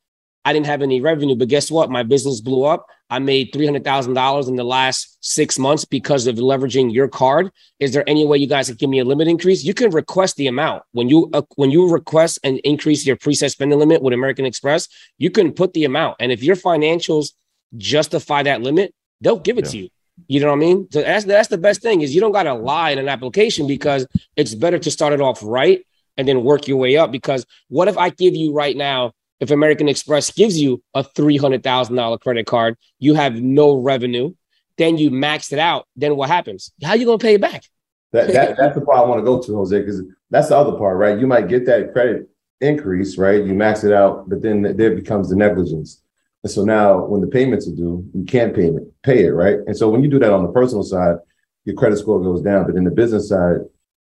I 0.45 0.53
didn't 0.53 0.67
have 0.67 0.83
any 0.83 1.01
revenue, 1.01 1.37
but 1.37 1.49
guess 1.49 1.71
what? 1.71 1.91
My 1.91 2.03
business 2.03 2.41
blew 2.41 2.65
up. 2.65 2.87
I 3.11 3.19
made 3.19 3.53
$300,000 3.53 4.49
in 4.49 4.57
the 4.57 4.65
last 4.65 5.19
six 5.21 5.59
months 5.59 5.85
because 5.85 6.27
of 6.27 6.37
leveraging 6.37 6.93
your 6.93 7.09
card. 7.09 7.51
Is 7.79 7.93
there 7.93 8.09
any 8.09 8.27
way 8.27 8.39
you 8.39 8.47
guys 8.47 8.69
can 8.69 8.77
give 8.77 8.91
me 8.91 8.99
a 8.99 9.05
limit 9.05 9.29
increase? 9.29 9.65
You 9.65 9.75
can 9.75 9.91
request 9.91 10.37
the 10.37 10.47
amount. 10.47 10.83
When 10.93 11.09
you 11.09 11.31
uh, 11.33 11.43
when 11.57 11.71
you 11.71 11.91
request 11.91 12.39
and 12.45 12.59
increase 12.61 13.07
your 13.07 13.17
preset 13.17 13.51
spending 13.51 13.79
limit 13.79 14.03
with 14.03 14.15
American 14.15 14.45
Express, 14.47 14.89
you 15.19 15.31
can 15.31 15.53
put 15.53 15.73
the 15.75 15.85
amount. 15.85 16.17
And 16.21 16.33
if 16.33 16.43
your 16.43 16.57
financials 16.57 17.33
justify 17.77 18.43
that 18.43 18.63
limit, 18.63 18.95
they'll 19.21 19.39
give 19.39 19.59
it 19.59 19.67
yeah. 19.67 19.71
to 19.71 19.79
you. 19.79 19.89
You 20.29 20.41
know 20.41 20.49
what 20.49 20.57
I 20.57 20.59
mean? 20.59 20.89
So 20.91 21.03
that's 21.03 21.25
that's 21.25 21.49
the 21.49 21.59
best 21.59 21.83
thing 21.83 22.01
is 22.01 22.15
you 22.15 22.21
don't 22.21 22.33
got 22.33 22.45
to 22.45 22.55
lie 22.55 22.91
in 22.91 22.99
an 22.99 23.09
application 23.09 23.67
because 23.67 24.07
it's 24.37 24.55
better 24.55 24.79
to 24.79 24.91
start 24.91 25.13
it 25.13 25.21
off 25.21 25.41
right 25.43 25.85
and 26.17 26.27
then 26.27 26.45
work 26.45 26.69
your 26.69 26.79
way 26.79 26.97
up. 26.97 27.13
Because 27.13 27.45
what 27.69 27.89
if 27.89 27.99
I 27.99 28.11
give 28.11 28.35
you 28.35 28.53
right 28.53 28.77
now 28.77 29.13
if 29.41 29.51
American 29.51 29.89
Express 29.89 30.31
gives 30.31 30.61
you 30.61 30.83
a 30.95 31.03
$300,000 31.03 32.21
credit 32.21 32.47
card, 32.47 32.77
you 32.99 33.15
have 33.15 33.41
no 33.41 33.77
revenue, 33.77 34.33
then 34.79 34.97
you 34.99 35.11
maxed 35.11 35.53
it 35.53 35.59
out, 35.59 35.87
then 35.97 36.17
what 36.17 36.29
happens? 36.29 36.73
How 36.83 36.95
you 36.95 37.07
going 37.07 37.19
to 37.19 37.25
pay 37.25 37.35
it 37.35 37.41
back? 37.41 37.65
That, 38.13 38.33
that, 38.33 38.57
that's 38.57 38.75
the 38.77 38.81
part 38.81 38.99
I 38.99 39.03
want 39.03 39.19
to 39.21 39.25
go 39.25 39.43
to, 39.43 39.57
Jose, 39.57 39.79
because 39.79 40.03
that's 40.31 40.49
the 40.49 40.57
other 40.57 40.79
part, 40.79 40.99
right? 40.99 41.19
You 41.19 41.27
might 41.27 41.49
get 41.49 41.67
that 41.67 41.93
credit 41.93 42.29
increase, 42.61 43.19
right? 43.19 43.45
You 43.45 43.55
max 43.55 43.85
it 43.85 43.93
out, 43.93 44.29
but 44.29 44.41
then 44.41 44.77
there 44.77 44.95
becomes 44.95 45.31
the 45.31 45.37
negligence. 45.37 46.01
And 46.45 46.51
so 46.51 46.65
now 46.65 47.05
when 47.05 47.21
the 47.21 47.27
payments 47.27 47.67
are 47.67 47.75
due, 47.75 48.09
you 48.15 48.25
can't 48.25 48.55
pay 48.55 48.67
it, 48.69 49.03
pay 49.03 49.25
it, 49.25 49.31
right? 49.31 49.59
And 49.67 49.77
so 49.77 49.89
when 49.89 50.03
you 50.03 50.09
do 50.09 50.19
that 50.19 50.33
on 50.33 50.45
the 50.45 50.53
personal 50.53 50.85
side, 50.85 51.17
your 51.65 51.75
credit 51.75 51.99
score 51.99 52.23
goes 52.23 52.43
down. 52.43 52.67
But 52.67 52.77
in 52.77 52.85
the 52.85 52.91
business 52.91 53.29
side, 53.29 53.59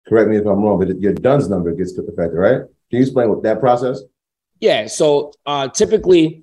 correct 0.07 0.29
me 0.29 0.37
if 0.37 0.47
I'm 0.47 0.63
wrong, 0.63 0.79
but 0.79 1.01
your 1.01 1.15
DUNS 1.15 1.49
number 1.49 1.73
gets 1.73 1.97
affected, 1.97 2.37
right? 2.37 2.63
Can 2.91 2.99
you 2.99 3.03
explain 3.03 3.31
what 3.31 3.43
that 3.45 3.61
process? 3.61 4.01
Yeah. 4.65 4.87
So 4.87 5.35
uh, 5.45 5.69
typically, 5.69 6.43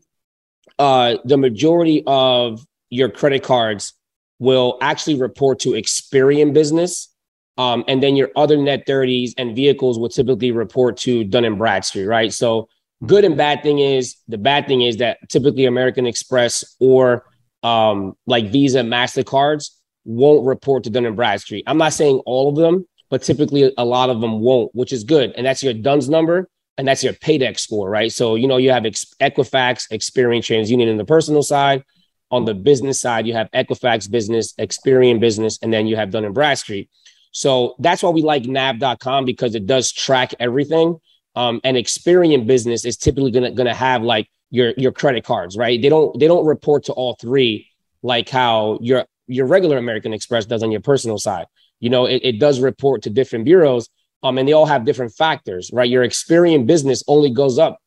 uh, 0.78 1.18
the 1.26 1.38
majority 1.38 2.04
of 2.06 2.64
your 2.92 3.10
credit 3.10 3.42
cards 3.42 3.94
will 4.38 4.78
actually 4.80 5.20
report 5.20 5.58
to 5.62 5.70
Experian 5.70 6.54
Business. 6.54 7.10
Um, 7.58 7.84
and 7.88 8.04
then 8.04 8.16
your 8.16 8.30
other 8.36 8.58
net 8.58 8.86
30s 8.86 9.32
and 9.40 9.56
vehicles 9.56 9.98
will 9.98 10.10
typically 10.10 10.52
report 10.52 10.98
to 10.98 11.24
Dun 11.24 11.46
and 11.46 11.58
Bradstreet, 11.58 12.06
right? 12.06 12.32
So 12.32 12.70
good 13.08 13.26
and 13.26 13.36
bad 13.36 13.64
thing 13.64 13.80
is 13.80 14.18
the 14.28 14.38
bad 14.38 14.68
thing 14.68 14.84
is 14.84 14.98
that 14.98 15.18
typically 15.28 15.66
American 15.66 16.06
Express 16.06 16.76
or 16.80 17.26
um, 17.64 18.16
like 18.28 18.52
Visa, 18.52 18.82
Mastercards 18.82 19.72
won't 20.06 20.46
report 20.46 20.84
to 20.84 20.92
Dun 20.92 21.08
and 21.08 21.16
Bradstreet. 21.16 21.64
I'm 21.66 21.80
not 21.80 21.94
saying 21.94 22.22
all 22.28 22.50
of 22.50 22.56
them, 22.56 22.88
but 23.10 23.24
typically 23.24 23.74
a 23.80 23.84
lot 23.84 24.12
of 24.12 24.22
them 24.22 24.42
won't, 24.42 24.70
which 24.76 24.94
is 24.94 25.04
good. 25.04 25.34
And 25.36 25.44
that's 25.44 25.64
your 25.64 25.74
DUNS 25.74 26.08
number 26.08 26.48
and 26.78 26.88
that's 26.88 27.04
your 27.04 27.14
paydex 27.14 27.60
score, 27.60 27.90
right? 27.90 28.12
So, 28.12 28.36
you 28.36 28.48
know, 28.48 28.58
you 28.58 28.72
have 28.72 28.84
Equifax, 28.84 29.90
Experian, 29.92 30.40
TransUnion 30.40 30.88
in 30.88 30.98
the 30.98 31.06
personal 31.06 31.44
side. 31.44 31.84
On 32.32 32.46
the 32.46 32.54
business 32.54 33.00
side, 33.02 33.28
you 33.28 33.34
have 33.34 33.52
Equifax 33.52 34.10
business, 34.10 34.54
Experian 34.54 35.20
business, 35.20 35.60
and 35.62 35.74
then 35.74 35.86
you 35.86 35.98
have 35.98 36.12
Dun 36.12 36.24
and 36.24 36.34
Bradstreet. 36.34 36.90
So 37.32 37.76
that's 37.80 38.04
why 38.04 38.10
we 38.10 38.22
like 38.22 38.46
nav.com 38.46 39.26
because 39.26 39.54
it 39.54 39.66
does 39.66 39.92
track 39.92 40.34
everything. 40.40 40.98
Um, 41.36 41.60
and 41.64 41.78
Experian 41.78 42.46
business 42.46 42.86
is 42.86 42.98
typically 42.98 43.32
gonna 43.32 43.52
gonna 43.52 43.74
have 43.74 44.02
like 44.04 44.30
your 44.50 44.74
your 44.78 44.92
credit 44.92 45.24
cards, 45.24 45.58
right? 45.58 45.82
They 45.82 45.90
don't 45.90 46.18
they 46.20 46.28
don't 46.28 46.46
report 46.46 46.86
to 46.86 46.94
all 46.94 47.16
three 47.20 47.68
like 48.04 48.30
how 48.30 48.80
your 48.82 49.06
your 49.28 49.46
regular 49.46 49.78
American 49.78 50.14
Express 50.14 50.46
does 50.46 50.64
on 50.64 50.72
your 50.72 50.82
personal 50.82 51.18
side. 51.18 51.46
You 51.80 51.90
know, 51.90 52.06
it, 52.06 52.22
it 52.24 52.40
does 52.40 52.60
report 52.60 53.04
to 53.04 53.10
different 53.10 53.46
bureaus, 53.46 53.90
um, 54.24 54.38
and 54.38 54.48
they 54.48 54.54
all 54.54 54.66
have 54.66 54.86
different 54.86 55.14
factors, 55.14 55.70
right? 55.74 55.90
Your 55.90 56.06
Experian 56.06 56.66
business 56.66 57.04
only 57.08 57.30
goes 57.30 57.58
up 57.58 57.80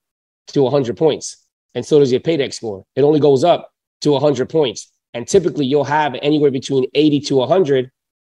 to 0.48 0.62
100 0.62 0.96
points, 0.96 1.36
and 1.74 1.84
so 1.84 1.98
does 1.98 2.12
your 2.12 2.20
paydex 2.20 2.54
score. 2.54 2.84
It 2.96 3.02
only 3.02 3.20
goes 3.20 3.44
up 3.44 3.70
to 4.02 4.12
100 4.12 4.48
points, 4.48 4.90
and 5.12 5.26
typically 5.26 5.66
you'll 5.66 5.84
have 5.84 6.14
anywhere 6.20 6.50
between 6.50 6.86
80 6.94 7.20
to 7.20 7.36
100 7.36 7.90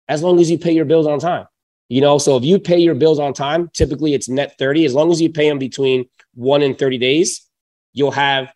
as 0.08 0.22
long 0.22 0.40
as 0.40 0.50
you 0.50 0.58
pay 0.58 0.72
your 0.72 0.84
bills 0.84 1.06
on 1.06 1.20
time. 1.20 1.46
You 1.88 2.00
know, 2.00 2.18
so 2.18 2.36
if 2.36 2.44
you 2.44 2.58
pay 2.58 2.78
your 2.78 2.94
bills 2.94 3.18
on 3.18 3.32
time, 3.32 3.68
typically 3.72 4.14
it's 4.14 4.28
net 4.28 4.56
30. 4.58 4.84
As 4.84 4.94
long 4.94 5.10
as 5.10 5.20
you 5.20 5.30
pay 5.30 5.48
them 5.48 5.58
between 5.58 6.08
one 6.34 6.62
and 6.62 6.78
30 6.78 6.98
days, 6.98 7.46
you'll 7.92 8.12
have 8.12 8.52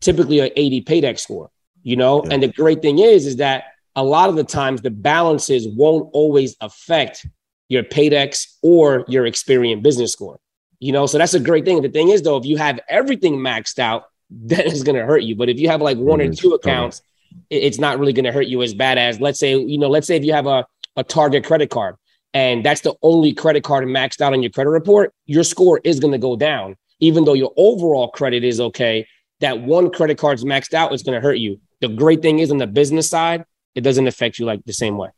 typically 0.00 0.40
an 0.40 0.50
80 0.54 0.82
paydex 0.82 1.20
score. 1.20 1.50
You 1.82 1.96
know, 1.96 2.24
yeah. 2.24 2.34
and 2.34 2.42
the 2.42 2.48
great 2.48 2.80
thing 2.80 3.00
is, 3.00 3.26
is 3.26 3.36
that 3.36 3.64
a 3.96 4.04
lot 4.04 4.28
of 4.28 4.36
the 4.36 4.44
times 4.44 4.80
the 4.80 4.90
balances 4.90 5.66
won't 5.68 6.08
always 6.12 6.56
affect 6.60 7.26
your 7.72 7.82
paydex 7.82 8.58
or 8.60 9.02
your 9.08 9.24
Experian 9.24 9.82
business 9.82 10.12
score. 10.12 10.38
You 10.78 10.92
know, 10.92 11.06
so 11.06 11.16
that's 11.16 11.32
a 11.32 11.40
great 11.40 11.64
thing. 11.64 11.80
The 11.80 11.88
thing 11.88 12.10
is, 12.10 12.20
though, 12.20 12.36
if 12.36 12.44
you 12.44 12.58
have 12.58 12.78
everything 12.86 13.38
maxed 13.38 13.78
out, 13.78 14.04
that 14.44 14.66
is 14.66 14.82
going 14.82 14.96
to 14.96 15.06
hurt 15.06 15.22
you. 15.22 15.34
But 15.34 15.48
if 15.48 15.58
you 15.58 15.68
have 15.68 15.80
like 15.80 15.96
one 15.96 16.18
mm-hmm. 16.18 16.32
or 16.32 16.34
two 16.34 16.52
accounts, 16.52 17.00
it's 17.48 17.78
not 17.78 17.98
really 17.98 18.12
going 18.12 18.26
to 18.26 18.32
hurt 18.32 18.46
you 18.46 18.62
as 18.62 18.74
bad 18.74 18.98
as 18.98 19.20
let's 19.20 19.38
say, 19.38 19.56
you 19.56 19.78
know, 19.78 19.88
let's 19.88 20.06
say 20.06 20.16
if 20.16 20.24
you 20.24 20.34
have 20.34 20.46
a, 20.46 20.66
a 20.96 21.04
Target 21.04 21.44
credit 21.44 21.70
card 21.70 21.96
and 22.34 22.62
that's 22.62 22.82
the 22.82 22.94
only 23.00 23.32
credit 23.32 23.64
card 23.64 23.84
maxed 23.86 24.20
out 24.20 24.34
on 24.34 24.42
your 24.42 24.50
credit 24.50 24.70
report, 24.70 25.14
your 25.24 25.44
score 25.44 25.80
is 25.82 25.98
going 25.98 26.12
to 26.12 26.18
go 26.18 26.36
down. 26.36 26.76
Even 27.00 27.24
though 27.24 27.32
your 27.32 27.52
overall 27.56 28.08
credit 28.08 28.44
is 28.44 28.60
okay, 28.60 29.06
that 29.40 29.62
one 29.62 29.90
credit 29.90 30.18
card's 30.18 30.44
maxed 30.44 30.74
out, 30.74 30.92
is 30.92 31.02
going 31.02 31.14
to 31.14 31.26
hurt 31.26 31.38
you. 31.38 31.58
The 31.80 31.88
great 31.88 32.20
thing 32.20 32.38
is 32.38 32.50
on 32.50 32.58
the 32.58 32.66
business 32.66 33.08
side, 33.08 33.44
it 33.74 33.80
doesn't 33.80 34.06
affect 34.06 34.38
you 34.38 34.44
like 34.44 34.62
the 34.64 34.74
same 34.74 34.98
way. 34.98 35.08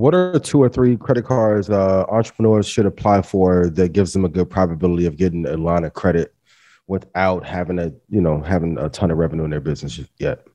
What 0.00 0.14
are 0.14 0.38
two 0.38 0.62
or 0.62 0.70
three 0.70 0.96
credit 0.96 1.26
cards 1.26 1.68
uh, 1.68 2.06
entrepreneurs 2.08 2.66
should 2.66 2.86
apply 2.86 3.20
for 3.20 3.68
that 3.68 3.92
gives 3.92 4.14
them 4.14 4.24
a 4.24 4.30
good 4.30 4.48
probability 4.48 5.04
of 5.04 5.18
getting 5.18 5.44
a 5.44 5.58
line 5.58 5.84
of 5.84 5.92
credit 5.92 6.34
without 6.86 7.44
having 7.44 7.78
a 7.78 7.92
you 8.08 8.22
know 8.22 8.40
having 8.40 8.78
a 8.78 8.88
ton 8.88 9.10
of 9.10 9.18
revenue 9.18 9.44
in 9.44 9.50
their 9.50 9.60
business 9.60 10.00
yet? 10.18 10.46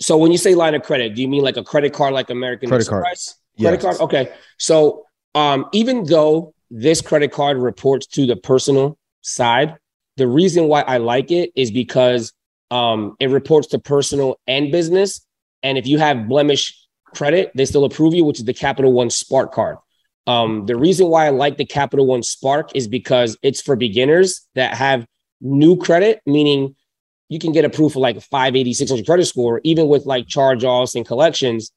So 0.00 0.16
when 0.16 0.32
you 0.32 0.38
say 0.38 0.56
line 0.56 0.74
of 0.74 0.82
credit, 0.82 1.14
do 1.14 1.22
you 1.22 1.28
mean 1.28 1.44
like 1.44 1.56
a 1.56 1.62
credit 1.62 1.92
card 1.92 2.14
like 2.14 2.30
American 2.30 2.68
credit 2.68 2.82
Express? 2.88 3.38
Card. 3.56 3.60
Credit 3.60 3.84
yes. 3.84 3.98
card. 3.98 4.10
Okay. 4.10 4.32
So 4.58 5.06
um, 5.36 5.66
even 5.72 6.02
though 6.02 6.52
this 6.68 7.00
credit 7.00 7.30
card 7.30 7.58
reports 7.58 8.08
to 8.08 8.26
the 8.26 8.34
personal 8.34 8.98
side, 9.20 9.76
the 10.16 10.26
reason 10.26 10.66
why 10.66 10.80
I 10.80 10.96
like 10.96 11.30
it 11.30 11.52
is 11.54 11.70
because 11.70 12.32
um, 12.72 13.14
it 13.20 13.30
reports 13.30 13.68
to 13.68 13.78
personal 13.78 14.40
and 14.48 14.72
business. 14.72 15.24
And 15.62 15.78
if 15.78 15.86
you 15.86 16.00
have 16.00 16.26
blemish 16.26 16.74
credit, 17.14 17.50
they 17.54 17.64
still 17.64 17.84
approve 17.84 18.14
you, 18.14 18.24
which 18.24 18.38
is 18.38 18.44
the 18.44 18.54
Capital 18.54 18.92
One 18.92 19.10
Spark 19.10 19.52
card. 19.52 19.76
Um, 20.26 20.66
the 20.66 20.76
reason 20.76 21.08
why 21.08 21.26
I 21.26 21.30
like 21.30 21.56
the 21.56 21.64
Capital 21.64 22.06
One 22.06 22.22
Spark 22.22 22.76
is 22.76 22.86
because 22.88 23.36
it's 23.42 23.60
for 23.60 23.76
beginners 23.76 24.46
that 24.54 24.74
have 24.74 25.06
new 25.40 25.76
credit, 25.76 26.20
meaning 26.26 26.76
you 27.28 27.38
can 27.38 27.52
get 27.52 27.64
approved 27.64 27.94
for 27.94 28.00
like 28.00 28.16
a 28.16 28.20
580, 28.20 28.74
600 28.74 29.06
credit 29.06 29.24
score, 29.24 29.60
even 29.64 29.88
with 29.88 30.04
like 30.06 30.26
charge 30.26 30.64
offs 30.64 30.94
and 30.94 31.06
collections. 31.06 31.72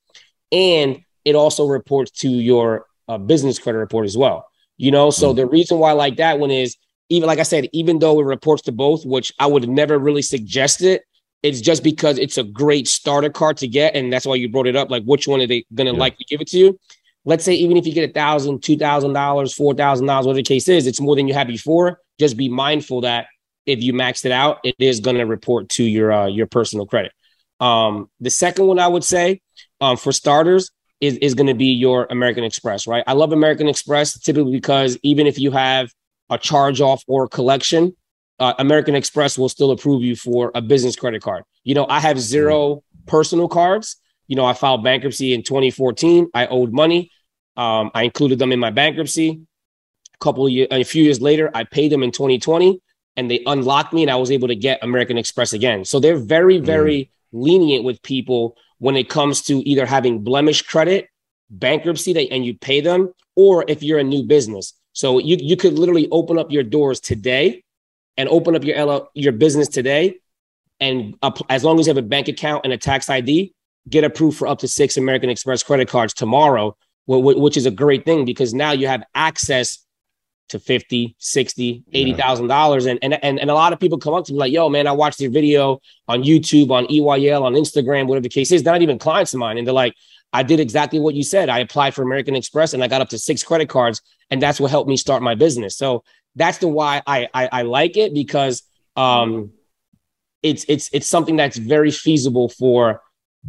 And 0.52 1.02
it 1.26 1.36
also 1.36 1.68
reports 1.68 2.12
to 2.22 2.30
your 2.30 2.86
uh, 3.08 3.18
business 3.18 3.60
credit 3.60 3.80
report 3.80 4.06
as 4.06 4.18
well. 4.18 4.48
You 4.78 4.92
know, 4.92 5.12
so 5.12 5.30
mm-hmm. 5.30 5.38
the 5.38 5.46
reason 5.46 5.78
why 5.78 5.92
I 5.92 5.94
like 5.94 6.18
that 6.18 6.40
one 6.40 6.52
is 6.52 6.78
even 7.10 7.28
like 7.28 7.40
I 7.40 7.44
said, 7.44 7.70
even 7.74 8.00
though 8.00 8.20
it 8.20 8.24
reports 8.24 8.64
to 8.64 8.72
both, 8.72 9.06
which 9.06 9.32
I 9.40 9.46
would 9.46 9.70
never 9.70 10.00
really 10.00 10.24
suggest 10.24 10.82
it, 10.82 11.04
it's 11.44 11.60
just 11.60 11.84
because 11.84 12.18
it's 12.18 12.38
a 12.38 12.44
great 12.44 12.88
starter 12.88 13.30
card 13.30 13.58
to 13.58 13.68
get, 13.68 13.96
and 13.96 14.12
that's 14.12 14.26
why 14.26 14.36
you 14.36 14.50
brought 14.50 14.68
it 14.68 14.78
up. 14.78 14.90
Like, 14.90 15.04
which 15.04 15.28
one 15.28 15.42
are 15.42 15.48
they 15.48 15.66
going 15.76 15.88
to 15.88 15.94
yeah. 15.94 16.00
like 16.00 16.18
to 16.18 16.24
give 16.24 16.42
it 16.42 16.48
to 16.48 16.58
you? 16.58 16.80
Let's 17.26 17.44
say 17.44 17.54
even 17.54 17.78
if 17.78 17.86
you 17.86 17.94
get 17.94 18.10
a 18.10 18.14
thousand, 18.14 18.64
two 18.64 18.78
thousand 18.78 19.14
dollars, 19.14 19.54
four 19.54 19.74
thousand 19.74 20.08
dollars, 20.08 20.26
whatever 20.26 20.38
the 20.38 20.44
case 20.44 20.68
is, 20.68 20.88
it's 20.88 21.00
more 21.00 21.16
than 21.16 21.28
you 21.28 21.34
had 21.34 21.48
before. 21.48 22.00
Just 22.20 22.38
be 22.38 22.50
mindful 22.50 23.02
that 23.02 23.28
if 23.66 23.82
you 23.84 23.94
maxed 23.94 24.26
it 24.26 24.32
out, 24.32 24.60
it 24.64 24.76
is 24.80 25.00
going 25.00 25.18
to 25.18 25.26
report 25.26 25.70
to 25.70 25.84
your 25.84 26.12
uh, 26.12 26.28
your 26.28 26.48
personal 26.48 26.86
credit. 26.86 27.12
Um, 27.60 28.10
the 28.20 28.30
second 28.30 28.68
one 28.68 28.80
I 28.80 28.88
would 28.88 29.04
say, 29.04 29.42
um, 29.80 29.98
for 29.98 30.12
starters, 30.12 30.72
is 31.02 31.18
is 31.18 31.34
going 31.34 31.48
to 31.48 31.54
be 31.54 31.68
your 31.68 32.08
American 32.10 32.44
Express. 32.44 32.88
Right? 32.88 33.04
I 33.06 33.14
love 33.14 33.32
American 33.32 33.68
Express 33.68 34.18
typically 34.20 34.52
because 34.52 34.98
even 35.04 35.28
if 35.28 35.40
you 35.40 35.52
have 35.52 35.92
a 36.30 36.38
charge 36.38 36.82
off 36.82 37.04
or 37.08 37.26
a 37.26 37.30
collection, 37.30 37.96
uh, 38.40 38.54
American 38.60 38.96
Express 38.96 39.38
will 39.38 39.50
still 39.50 39.72
approve 39.72 40.02
you 40.02 40.16
for 40.16 40.52
a 40.56 40.62
business 40.62 40.96
credit 40.96 41.22
card. 41.22 41.44
You 41.64 41.76
know, 41.76 41.86
I 41.88 42.00
have 42.00 42.20
zero 42.20 42.84
personal 43.06 43.48
cards. 43.48 43.98
You 44.28 44.36
know, 44.36 44.46
I 44.46 44.54
filed 44.54 44.84
bankruptcy 44.84 45.34
in 45.34 45.44
2014. 45.44 46.30
I 46.34 46.48
owed 46.48 46.74
money. 46.74 47.12
Um, 47.56 47.92
I 47.94 48.04
included 48.04 48.40
them 48.40 48.52
in 48.52 48.60
my 48.60 48.72
bankruptcy. 48.72 49.42
A 50.14 50.18
couple 50.20 50.46
of 50.46 50.52
years, 50.52 50.68
a 50.72 50.84
few 50.84 51.04
years 51.04 51.22
later, 51.22 51.52
I 51.54 51.64
paid 51.64 51.92
them 51.92 52.04
in 52.04 52.12
2020, 52.12 52.82
and 53.16 53.30
they 53.30 53.44
unlocked 53.46 53.94
me, 53.94 54.02
and 54.02 54.12
I 54.12 54.16
was 54.16 54.32
able 54.32 54.48
to 54.48 54.56
get 54.56 54.80
American 54.82 55.18
Express 55.18 55.54
again. 55.54 55.86
So 55.86 56.00
they're 56.00 56.18
very, 56.18 56.58
very 56.58 56.96
mm. 56.96 57.10
lenient 57.34 57.84
with 57.84 58.02
people 58.02 58.58
when 58.80 58.96
it 58.96 59.10
comes 59.10 59.42
to 59.44 59.68
either 59.70 59.86
having 59.86 60.24
blemish 60.24 60.62
credit, 60.64 61.08
bankruptcy, 61.50 62.14
that, 62.14 62.32
and 62.32 62.46
you 62.46 62.58
pay 62.58 62.82
them, 62.82 63.14
or 63.36 63.66
if 63.68 63.84
you're 63.84 64.00
a 64.00 64.04
new 64.04 64.24
business. 64.24 64.74
So 64.94 65.20
you 65.20 65.38
you 65.40 65.58
could 65.58 65.78
literally 65.78 66.08
open 66.12 66.38
up 66.38 66.52
your 66.52 66.64
doors 66.64 67.00
today, 67.00 67.63
and 68.18 68.30
open 68.30 68.56
up 68.56 68.64
your 68.64 68.84
LL, 68.86 69.10
your 69.14 69.34
business 69.34 69.68
today, 69.68 70.18
and 70.80 71.16
as 71.50 71.64
long 71.64 71.80
as 71.80 71.88
you 71.88 71.92
have 71.92 72.04
a 72.04 72.08
bank 72.08 72.28
account 72.28 72.62
and 72.64 72.74
a 72.74 72.78
tax 72.78 73.10
ID, 73.10 73.54
get 73.90 74.04
approved 74.04 74.38
for 74.38 74.48
up 74.48 74.60
to 74.60 74.68
six 74.68 74.98
American 74.98 75.30
Express 75.30 75.64
credit 75.64 75.88
cards 75.88 76.14
tomorrow 76.14 76.76
which 77.06 77.58
is 77.58 77.66
a 77.66 77.72
great 77.72 78.06
thing 78.06 78.26
because 78.26 78.54
now 78.54 78.72
you 78.72 78.88
have 78.88 79.04
access 79.14 79.80
to 80.50 80.60
50 80.60 81.16
60 81.18 81.84
80000 81.92 82.48
dollars. 82.48 82.86
And, 82.86 83.00
and 83.02 83.14
and 83.24 83.40
and 83.40 83.50
a 83.50 83.54
lot 83.54 83.74
of 83.74 83.80
people 83.80 83.98
come 83.98 84.14
up 84.14 84.26
to 84.26 84.34
me 84.34 84.40
like 84.40 84.52
yo 84.52 84.70
man 84.70 84.88
i 84.88 84.92
watched 84.92 85.20
your 85.20 85.32
video 85.32 85.80
on 86.08 86.24
youtube 86.24 86.70
on 86.70 86.86
eyl 86.88 87.44
on 87.44 87.54
instagram 87.54 88.08
whatever 88.08 88.24
the 88.24 88.30
case 88.30 88.52
is. 88.52 88.64
They're 88.64 88.74
not 88.74 88.82
even 88.82 89.00
clients 89.00 89.34
of 89.34 89.40
mine. 89.40 89.58
And 89.58 89.66
they're 89.66 89.74
like 89.74 89.96
i 90.32 90.44
did 90.44 90.60
exactly 90.60 91.00
what 91.00 91.16
you 91.16 91.24
said. 91.24 91.50
I 91.50 91.60
applied 91.60 91.94
for 91.94 92.04
american 92.04 92.36
express 92.36 92.74
and 92.74 92.84
i 92.84 92.88
got 92.88 93.02
up 93.02 93.10
to 93.10 93.18
six 93.18 93.44
credit 93.44 93.70
cards 93.70 94.02
and 94.30 94.42
that's 94.42 94.60
what 94.60 94.72
helped 94.72 94.90
me 94.90 94.98
start 94.98 95.24
my 95.24 95.36
business. 95.36 95.78
So 95.78 96.04
that's 96.36 96.60
the 96.60 96.68
why 96.68 97.02
i 97.08 97.28
i, 97.34 97.50
I 97.52 97.62
like 97.64 97.98
it 97.98 98.14
because 98.14 98.64
um 98.96 99.52
it's 100.42 100.66
it's 100.68 100.90
it's 100.94 101.08
something 101.08 101.36
that's 101.36 101.58
very 101.58 101.92
feasible 101.92 102.50
for 102.50 103.02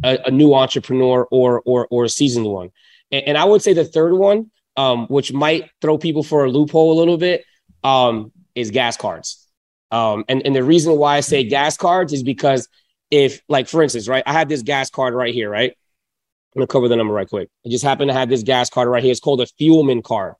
a, 0.03 0.19
a 0.25 0.31
new 0.31 0.53
entrepreneur 0.53 1.27
or 1.31 1.61
or 1.65 1.87
or 1.89 2.05
a 2.05 2.09
seasoned 2.09 2.45
one 2.45 2.71
and, 3.11 3.29
and 3.29 3.37
I 3.37 3.45
would 3.45 3.61
say 3.61 3.73
the 3.73 3.85
third 3.85 4.13
one, 4.13 4.51
um, 4.77 5.07
which 5.07 5.33
might 5.33 5.69
throw 5.81 5.97
people 5.97 6.23
for 6.23 6.45
a 6.45 6.51
loophole 6.51 6.93
a 6.93 6.97
little 6.99 7.17
bit, 7.17 7.45
um, 7.83 8.31
is 8.55 8.71
gas 8.71 8.97
cards. 8.97 9.47
Um, 9.91 10.25
and, 10.27 10.45
and 10.45 10.55
the 10.55 10.63
reason 10.63 10.97
why 10.97 11.17
I 11.17 11.19
say 11.21 11.43
gas 11.43 11.77
cards 11.77 12.11
is 12.11 12.23
because 12.23 12.67
if, 13.11 13.41
like, 13.47 13.67
for 13.67 13.81
instance, 13.83 14.07
right, 14.07 14.23
I 14.25 14.33
have 14.33 14.49
this 14.49 14.63
gas 14.63 14.89
card 14.89 15.13
right 15.13 15.33
here, 15.33 15.49
right? 15.49 15.71
I'm 15.71 16.59
gonna 16.59 16.67
cover 16.67 16.87
the 16.87 16.95
number 16.95 17.13
right 17.13 17.27
quick. 17.27 17.49
I 17.65 17.69
just 17.69 17.83
happen 17.83 18.07
to 18.07 18.13
have 18.13 18.29
this 18.29 18.43
gas 18.43 18.69
card 18.69 18.87
right 18.87 19.03
here. 19.03 19.11
It's 19.11 19.19
called 19.19 19.41
a 19.41 19.45
Fuelman 19.59 20.03
card, 20.03 20.35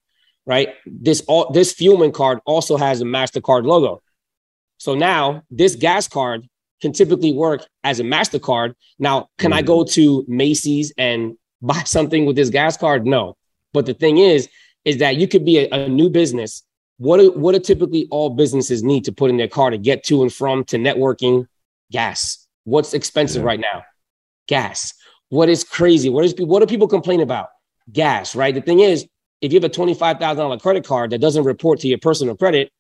right? 0.46 0.70
This 0.86 1.22
all 1.28 1.52
this 1.52 1.74
Fuelman 1.74 2.14
card 2.14 2.40
also 2.46 2.78
has 2.78 3.02
a 3.02 3.06
Mastercard 3.06 3.66
logo. 3.66 4.02
So 4.78 4.96
now 4.96 5.44
this 5.50 5.76
gas 5.76 6.08
card 6.08 6.48
can 6.82 6.94
typically 6.94 7.34
work 7.34 7.66
as 7.84 8.00
a 8.00 8.04
Mastercard. 8.04 8.76
Now, 9.00 9.30
can. 9.38 9.54
I 9.54 9.62
hmm. 9.62 9.68
go 9.68 9.84
to 9.84 10.26
Macy's 10.28 10.94
and 10.98 11.38
buy 11.62 11.82
something 11.86 12.26
with 12.26 12.36
this 12.36 12.50
gas 12.50 12.78
card? 12.78 13.06
No. 13.06 13.38
But 13.74 13.86
the 13.86 13.94
thing 13.94 14.18
is, 14.18 14.48
is 14.84 14.98
that 15.00 15.18
you 15.18 15.28
could 15.28 15.44
be 15.44 15.58
a, 15.60 15.70
a 15.72 15.90
new 15.90 16.10
business. 16.10 16.64
What 16.98 17.18
do, 17.18 17.32
what 17.32 17.54
do 17.54 17.60
typically 17.60 18.08
all 18.12 18.30
businesses 18.30 18.84
need 18.84 19.04
to 19.06 19.12
put 19.12 19.30
in 19.30 19.38
their 19.38 19.48
car 19.48 19.70
to 19.70 19.78
get 19.78 20.04
to 20.06 20.22
and 20.22 20.32
from 20.32 20.64
to 20.66 20.78
networking? 20.78 21.48
Gas. 21.92 22.48
What's 22.64 22.94
expensive 22.94 23.42
yeah. 23.42 23.48
right 23.48 23.60
now? 23.60 23.84
Gas. 24.48 24.94
What 25.30 25.50
is 25.50 25.64
crazy? 25.64 26.10
What 26.10 26.24
is 26.24 26.36
what 26.38 26.60
do 26.60 26.68
people 26.68 26.88
complain 26.88 27.20
about? 27.20 27.48
Gas, 27.92 28.36
right? 28.36 28.54
The 28.54 28.62
thing 28.62 28.80
is, 28.80 29.08
if 29.46 29.54
you 29.54 29.58
have 29.60 29.64
a 29.64 29.70
$25,000 29.70 30.62
credit 30.62 30.86
card 30.86 31.12
that 31.12 31.20
doesn't 31.20 31.44
report 31.44 31.80
to 31.82 31.88
your 31.88 32.00
personal 32.00 32.36
credit, 32.36 32.72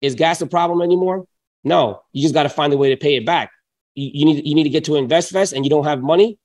is 0.00 0.14
gas 0.14 0.40
a 0.40 0.46
problem 0.46 0.80
anymore? 0.80 1.24
No, 1.64 2.02
you 2.12 2.22
just 2.22 2.34
got 2.34 2.44
to 2.44 2.48
find 2.48 2.72
a 2.72 2.76
way 2.76 2.90
to 2.90 2.96
pay 2.96 3.16
it 3.16 3.26
back. 3.26 3.50
You, 3.94 4.10
you, 4.14 4.24
need 4.24 4.46
you 4.46 4.54
need 4.54 4.64
to 4.64 4.70
get 4.70 4.84
to 4.84 4.92
InvestFest 4.92 5.52
and 5.52 5.64
you 5.64 5.70
don't 5.70 5.84
have 5.84 6.00
money 6.00 6.38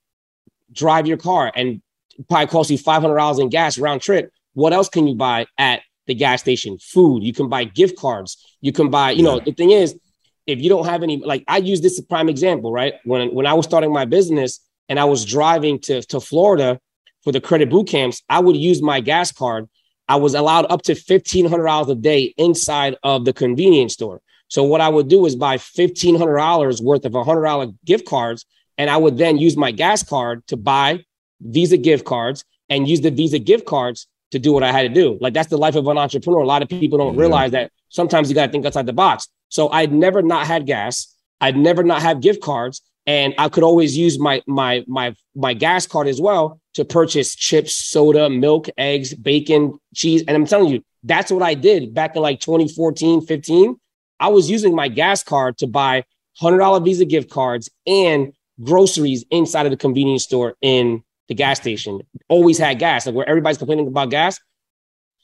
drive 0.72 1.06
your 1.06 1.16
car 1.16 1.50
and 1.54 1.80
probably 2.28 2.46
cost 2.46 2.70
you 2.70 2.78
$500 2.78 3.40
in 3.40 3.48
gas 3.48 3.78
round 3.78 4.02
trip. 4.02 4.32
What 4.54 4.72
else 4.72 4.88
can 4.88 5.06
you 5.06 5.14
buy 5.14 5.46
at 5.56 5.82
the 6.06 6.14
gas 6.14 6.40
station? 6.40 6.78
Food. 6.78 7.22
You 7.22 7.32
can 7.32 7.48
buy 7.48 7.64
gift 7.64 7.96
cards. 7.96 8.56
You 8.60 8.72
can 8.72 8.90
buy, 8.90 9.12
you 9.12 9.22
know, 9.22 9.40
the 9.40 9.52
thing 9.52 9.70
is, 9.70 9.98
if 10.46 10.60
you 10.60 10.68
don't 10.68 10.86
have 10.86 11.02
any, 11.02 11.18
like 11.18 11.44
I 11.46 11.58
use 11.58 11.80
this 11.80 11.98
as 11.98 12.04
prime 12.04 12.28
example, 12.28 12.72
right? 12.72 12.94
When 13.04 13.34
when 13.34 13.46
I 13.46 13.54
was 13.54 13.66
starting 13.66 13.92
my 13.92 14.06
business 14.06 14.60
and 14.88 14.98
I 14.98 15.04
was 15.04 15.24
driving 15.24 15.78
to, 15.80 16.02
to 16.02 16.20
Florida 16.20 16.80
for 17.24 17.32
the 17.32 17.40
credit 17.40 17.70
boot 17.70 17.88
camps, 17.88 18.22
I 18.28 18.40
would 18.40 18.56
use 18.56 18.82
my 18.82 19.00
gas 19.00 19.32
card. 19.32 19.68
I 20.08 20.16
was 20.16 20.34
allowed 20.34 20.66
up 20.70 20.82
to 20.82 20.94
$1,500 20.94 21.88
a 21.88 21.94
day 21.94 22.34
inside 22.38 22.96
of 23.02 23.24
the 23.24 23.32
convenience 23.32 23.92
store. 23.94 24.22
So 24.48 24.64
what 24.64 24.80
I 24.80 24.88
would 24.88 25.08
do 25.08 25.26
is 25.26 25.36
buy 25.36 25.58
$1,500 25.58 26.82
worth 26.82 27.04
of 27.04 27.12
$100 27.12 27.74
gift 27.84 28.06
cards 28.06 28.46
and 28.78 28.88
I 28.88 28.96
would 28.96 29.18
then 29.18 29.36
use 29.36 29.56
my 29.56 29.72
gas 29.72 30.02
card 30.02 30.46
to 30.46 30.56
buy 30.56 31.04
Visa 31.40 31.76
gift 31.76 32.04
cards 32.04 32.44
and 32.68 32.88
use 32.88 33.00
the 33.00 33.10
Visa 33.10 33.38
gift 33.38 33.66
cards 33.66 34.06
to 34.30 34.38
do 34.38 34.52
what 34.52 34.62
I 34.62 34.72
had 34.72 34.82
to 34.82 34.88
do. 34.88 35.18
Like 35.20 35.34
that's 35.34 35.48
the 35.48 35.58
life 35.58 35.74
of 35.74 35.86
an 35.88 35.98
entrepreneur. 35.98 36.40
A 36.40 36.46
lot 36.46 36.62
of 36.62 36.68
people 36.68 36.98
don't 36.98 37.16
realize 37.16 37.50
that 37.50 37.72
sometimes 37.88 38.28
you 38.28 38.34
got 38.34 38.46
to 38.46 38.52
think 38.52 38.64
outside 38.64 38.86
the 38.86 38.92
box. 38.92 39.28
So 39.48 39.68
I'd 39.70 39.92
never 39.92 40.22
not 40.22 40.46
had 40.46 40.66
gas. 40.66 41.14
I'd 41.40 41.56
never 41.56 41.82
not 41.82 42.02
have 42.02 42.20
gift 42.20 42.40
cards. 42.40 42.82
And 43.08 43.34
I 43.38 43.48
could 43.48 43.64
always 43.64 43.96
use 43.96 44.18
my 44.18 44.42
my 44.46 44.84
my 44.86 45.16
my 45.34 45.54
gas 45.54 45.86
card 45.86 46.08
as 46.08 46.20
well 46.20 46.60
to 46.74 46.84
purchase 46.84 47.34
chips, 47.34 47.72
soda, 47.72 48.28
milk, 48.28 48.68
eggs, 48.76 49.14
bacon, 49.14 49.80
cheese. 49.94 50.22
And 50.28 50.36
I'm 50.36 50.44
telling 50.44 50.68
you, 50.68 50.84
that's 51.02 51.32
what 51.32 51.42
I 51.42 51.54
did 51.54 51.94
back 51.94 52.14
in 52.16 52.22
like 52.22 52.40
2014, 52.40 53.22
15. 53.22 53.76
I 54.20 54.28
was 54.28 54.50
using 54.50 54.74
my 54.74 54.88
gas 54.88 55.24
card 55.24 55.56
to 55.58 55.66
buy 55.66 56.04
$100 56.42 56.84
Visa 56.84 57.06
gift 57.06 57.30
cards 57.30 57.70
and 57.86 58.34
groceries 58.62 59.24
inside 59.30 59.64
of 59.64 59.70
the 59.70 59.78
convenience 59.78 60.24
store 60.24 60.56
in 60.60 61.02
the 61.28 61.34
gas 61.34 61.58
station. 61.58 62.02
Always 62.28 62.58
had 62.58 62.78
gas. 62.78 63.06
Like 63.06 63.14
where 63.14 63.28
everybody's 63.28 63.56
complaining 63.56 63.86
about 63.86 64.10
gas, 64.10 64.38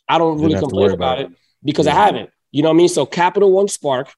I 0.09 0.17
don't 0.17 0.41
really 0.41 0.59
complain 0.59 0.91
about, 0.91 1.19
about, 1.19 1.33
it 1.33 1.39
because 1.63 1.85
yeah. 1.85 1.93
I 1.93 2.07
haven't. 2.07 2.31
You 2.51 2.63
know 2.63 2.71
what 2.71 2.77
I 2.77 2.79
mean? 2.79 2.89
So 2.89 3.05
Capital 3.05 3.53
One 3.53 3.69
Spark, 3.69 4.11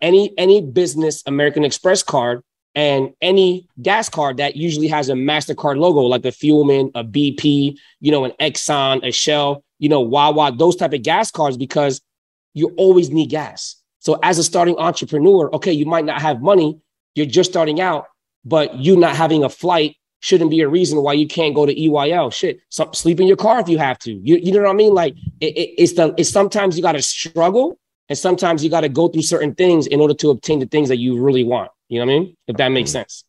any 0.00 0.32
any 0.38 0.60
business 0.60 1.24
American 1.26 1.64
Express 1.64 2.04
card, 2.04 2.42
and 2.74 3.12
any 3.20 3.68
gas 3.82 4.08
card 4.08 4.38
that 4.38 4.56
usually 4.56 4.88
has 4.88 5.08
a 5.08 5.14
Mastercard 5.14 5.78
logo, 5.78 6.00
like 6.00 6.24
a 6.24 6.28
Fuelman, 6.28 6.90
a 6.94 7.04
BP, 7.04 7.76
you 8.00 8.10
know, 8.10 8.24
an 8.24 8.32
Exxon, 8.40 9.06
a 9.06 9.12
Shell, 9.12 9.62
you 9.78 9.88
know, 9.88 10.00
Wawa, 10.00 10.52
those 10.56 10.76
type 10.76 10.92
of 10.92 11.02
gas 11.02 11.30
cards 11.30 11.56
because 11.56 12.00
you 12.54 12.68
always 12.76 13.10
need 13.10 13.30
gas. 13.30 13.76
So 13.98 14.18
as 14.22 14.38
a 14.38 14.44
starting 14.44 14.76
entrepreneur, 14.78 15.54
okay, 15.54 15.72
you 15.72 15.86
might 15.86 16.04
not 16.04 16.20
have 16.22 16.40
money, 16.40 16.80
you're 17.14 17.26
just 17.26 17.50
starting 17.50 17.80
out, 17.80 18.06
but 18.44 18.74
you 18.76 18.96
not 18.96 19.16
having 19.16 19.44
a 19.44 19.48
flight 19.48 19.96
shouldn't 20.20 20.50
be 20.50 20.60
a 20.60 20.68
reason 20.68 21.02
why 21.02 21.12
you 21.12 21.26
can't 21.26 21.54
go 21.54 21.66
to 21.66 21.74
EYL. 21.74 22.32
Shit, 22.32 22.60
some, 22.70 22.92
sleep 22.94 23.20
in 23.20 23.26
your 23.26 23.36
car 23.36 23.60
if 23.60 23.68
you 23.68 23.78
have 23.78 23.98
to. 24.00 24.12
You, 24.12 24.36
you 24.36 24.52
know 24.52 24.62
what 24.62 24.70
I 24.70 24.74
mean? 24.74 24.94
Like 24.94 25.14
it, 25.40 25.56
it, 25.56 25.74
it's 25.78 25.92
the 25.92 26.14
it's 26.16 26.30
sometimes 26.30 26.76
you 26.76 26.82
got 26.82 26.92
to 26.92 27.02
struggle, 27.02 27.78
and 28.08 28.16
sometimes 28.16 28.64
you 28.64 28.70
got 28.70 28.80
to 28.82 28.88
go 28.88 29.08
through 29.08 29.22
certain 29.22 29.54
things 29.54 29.86
in 29.86 30.00
order 30.00 30.14
to 30.14 30.30
obtain 30.30 30.60
the 30.60 30.66
things 30.66 30.88
that 30.88 30.98
you 30.98 31.20
really 31.20 31.44
want. 31.44 31.70
You 31.92 31.98
know 31.98 32.06
what 32.06 32.12
I 32.14 32.18
mean? 32.20 32.36
If 32.46 32.56
that 32.56 32.68
makes 32.68 32.90
sense. 32.90 33.24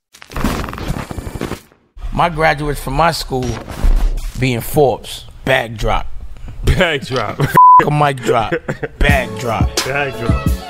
My 2.14 2.30
graduates 2.30 2.82
from 2.82 2.94
my 2.94 3.12
school 3.12 3.44
being 4.40 4.62
Forbes, 4.62 5.26
bag 5.44 5.78
drop, 5.78 6.08
bag 6.64 7.06
drop, 7.06 7.42
a 7.86 7.92
mic 7.92 8.24
drop, 8.24 8.54
bag 9.00 9.38
drop, 9.38 9.76
bag 9.84 10.14
drop. 10.14 10.63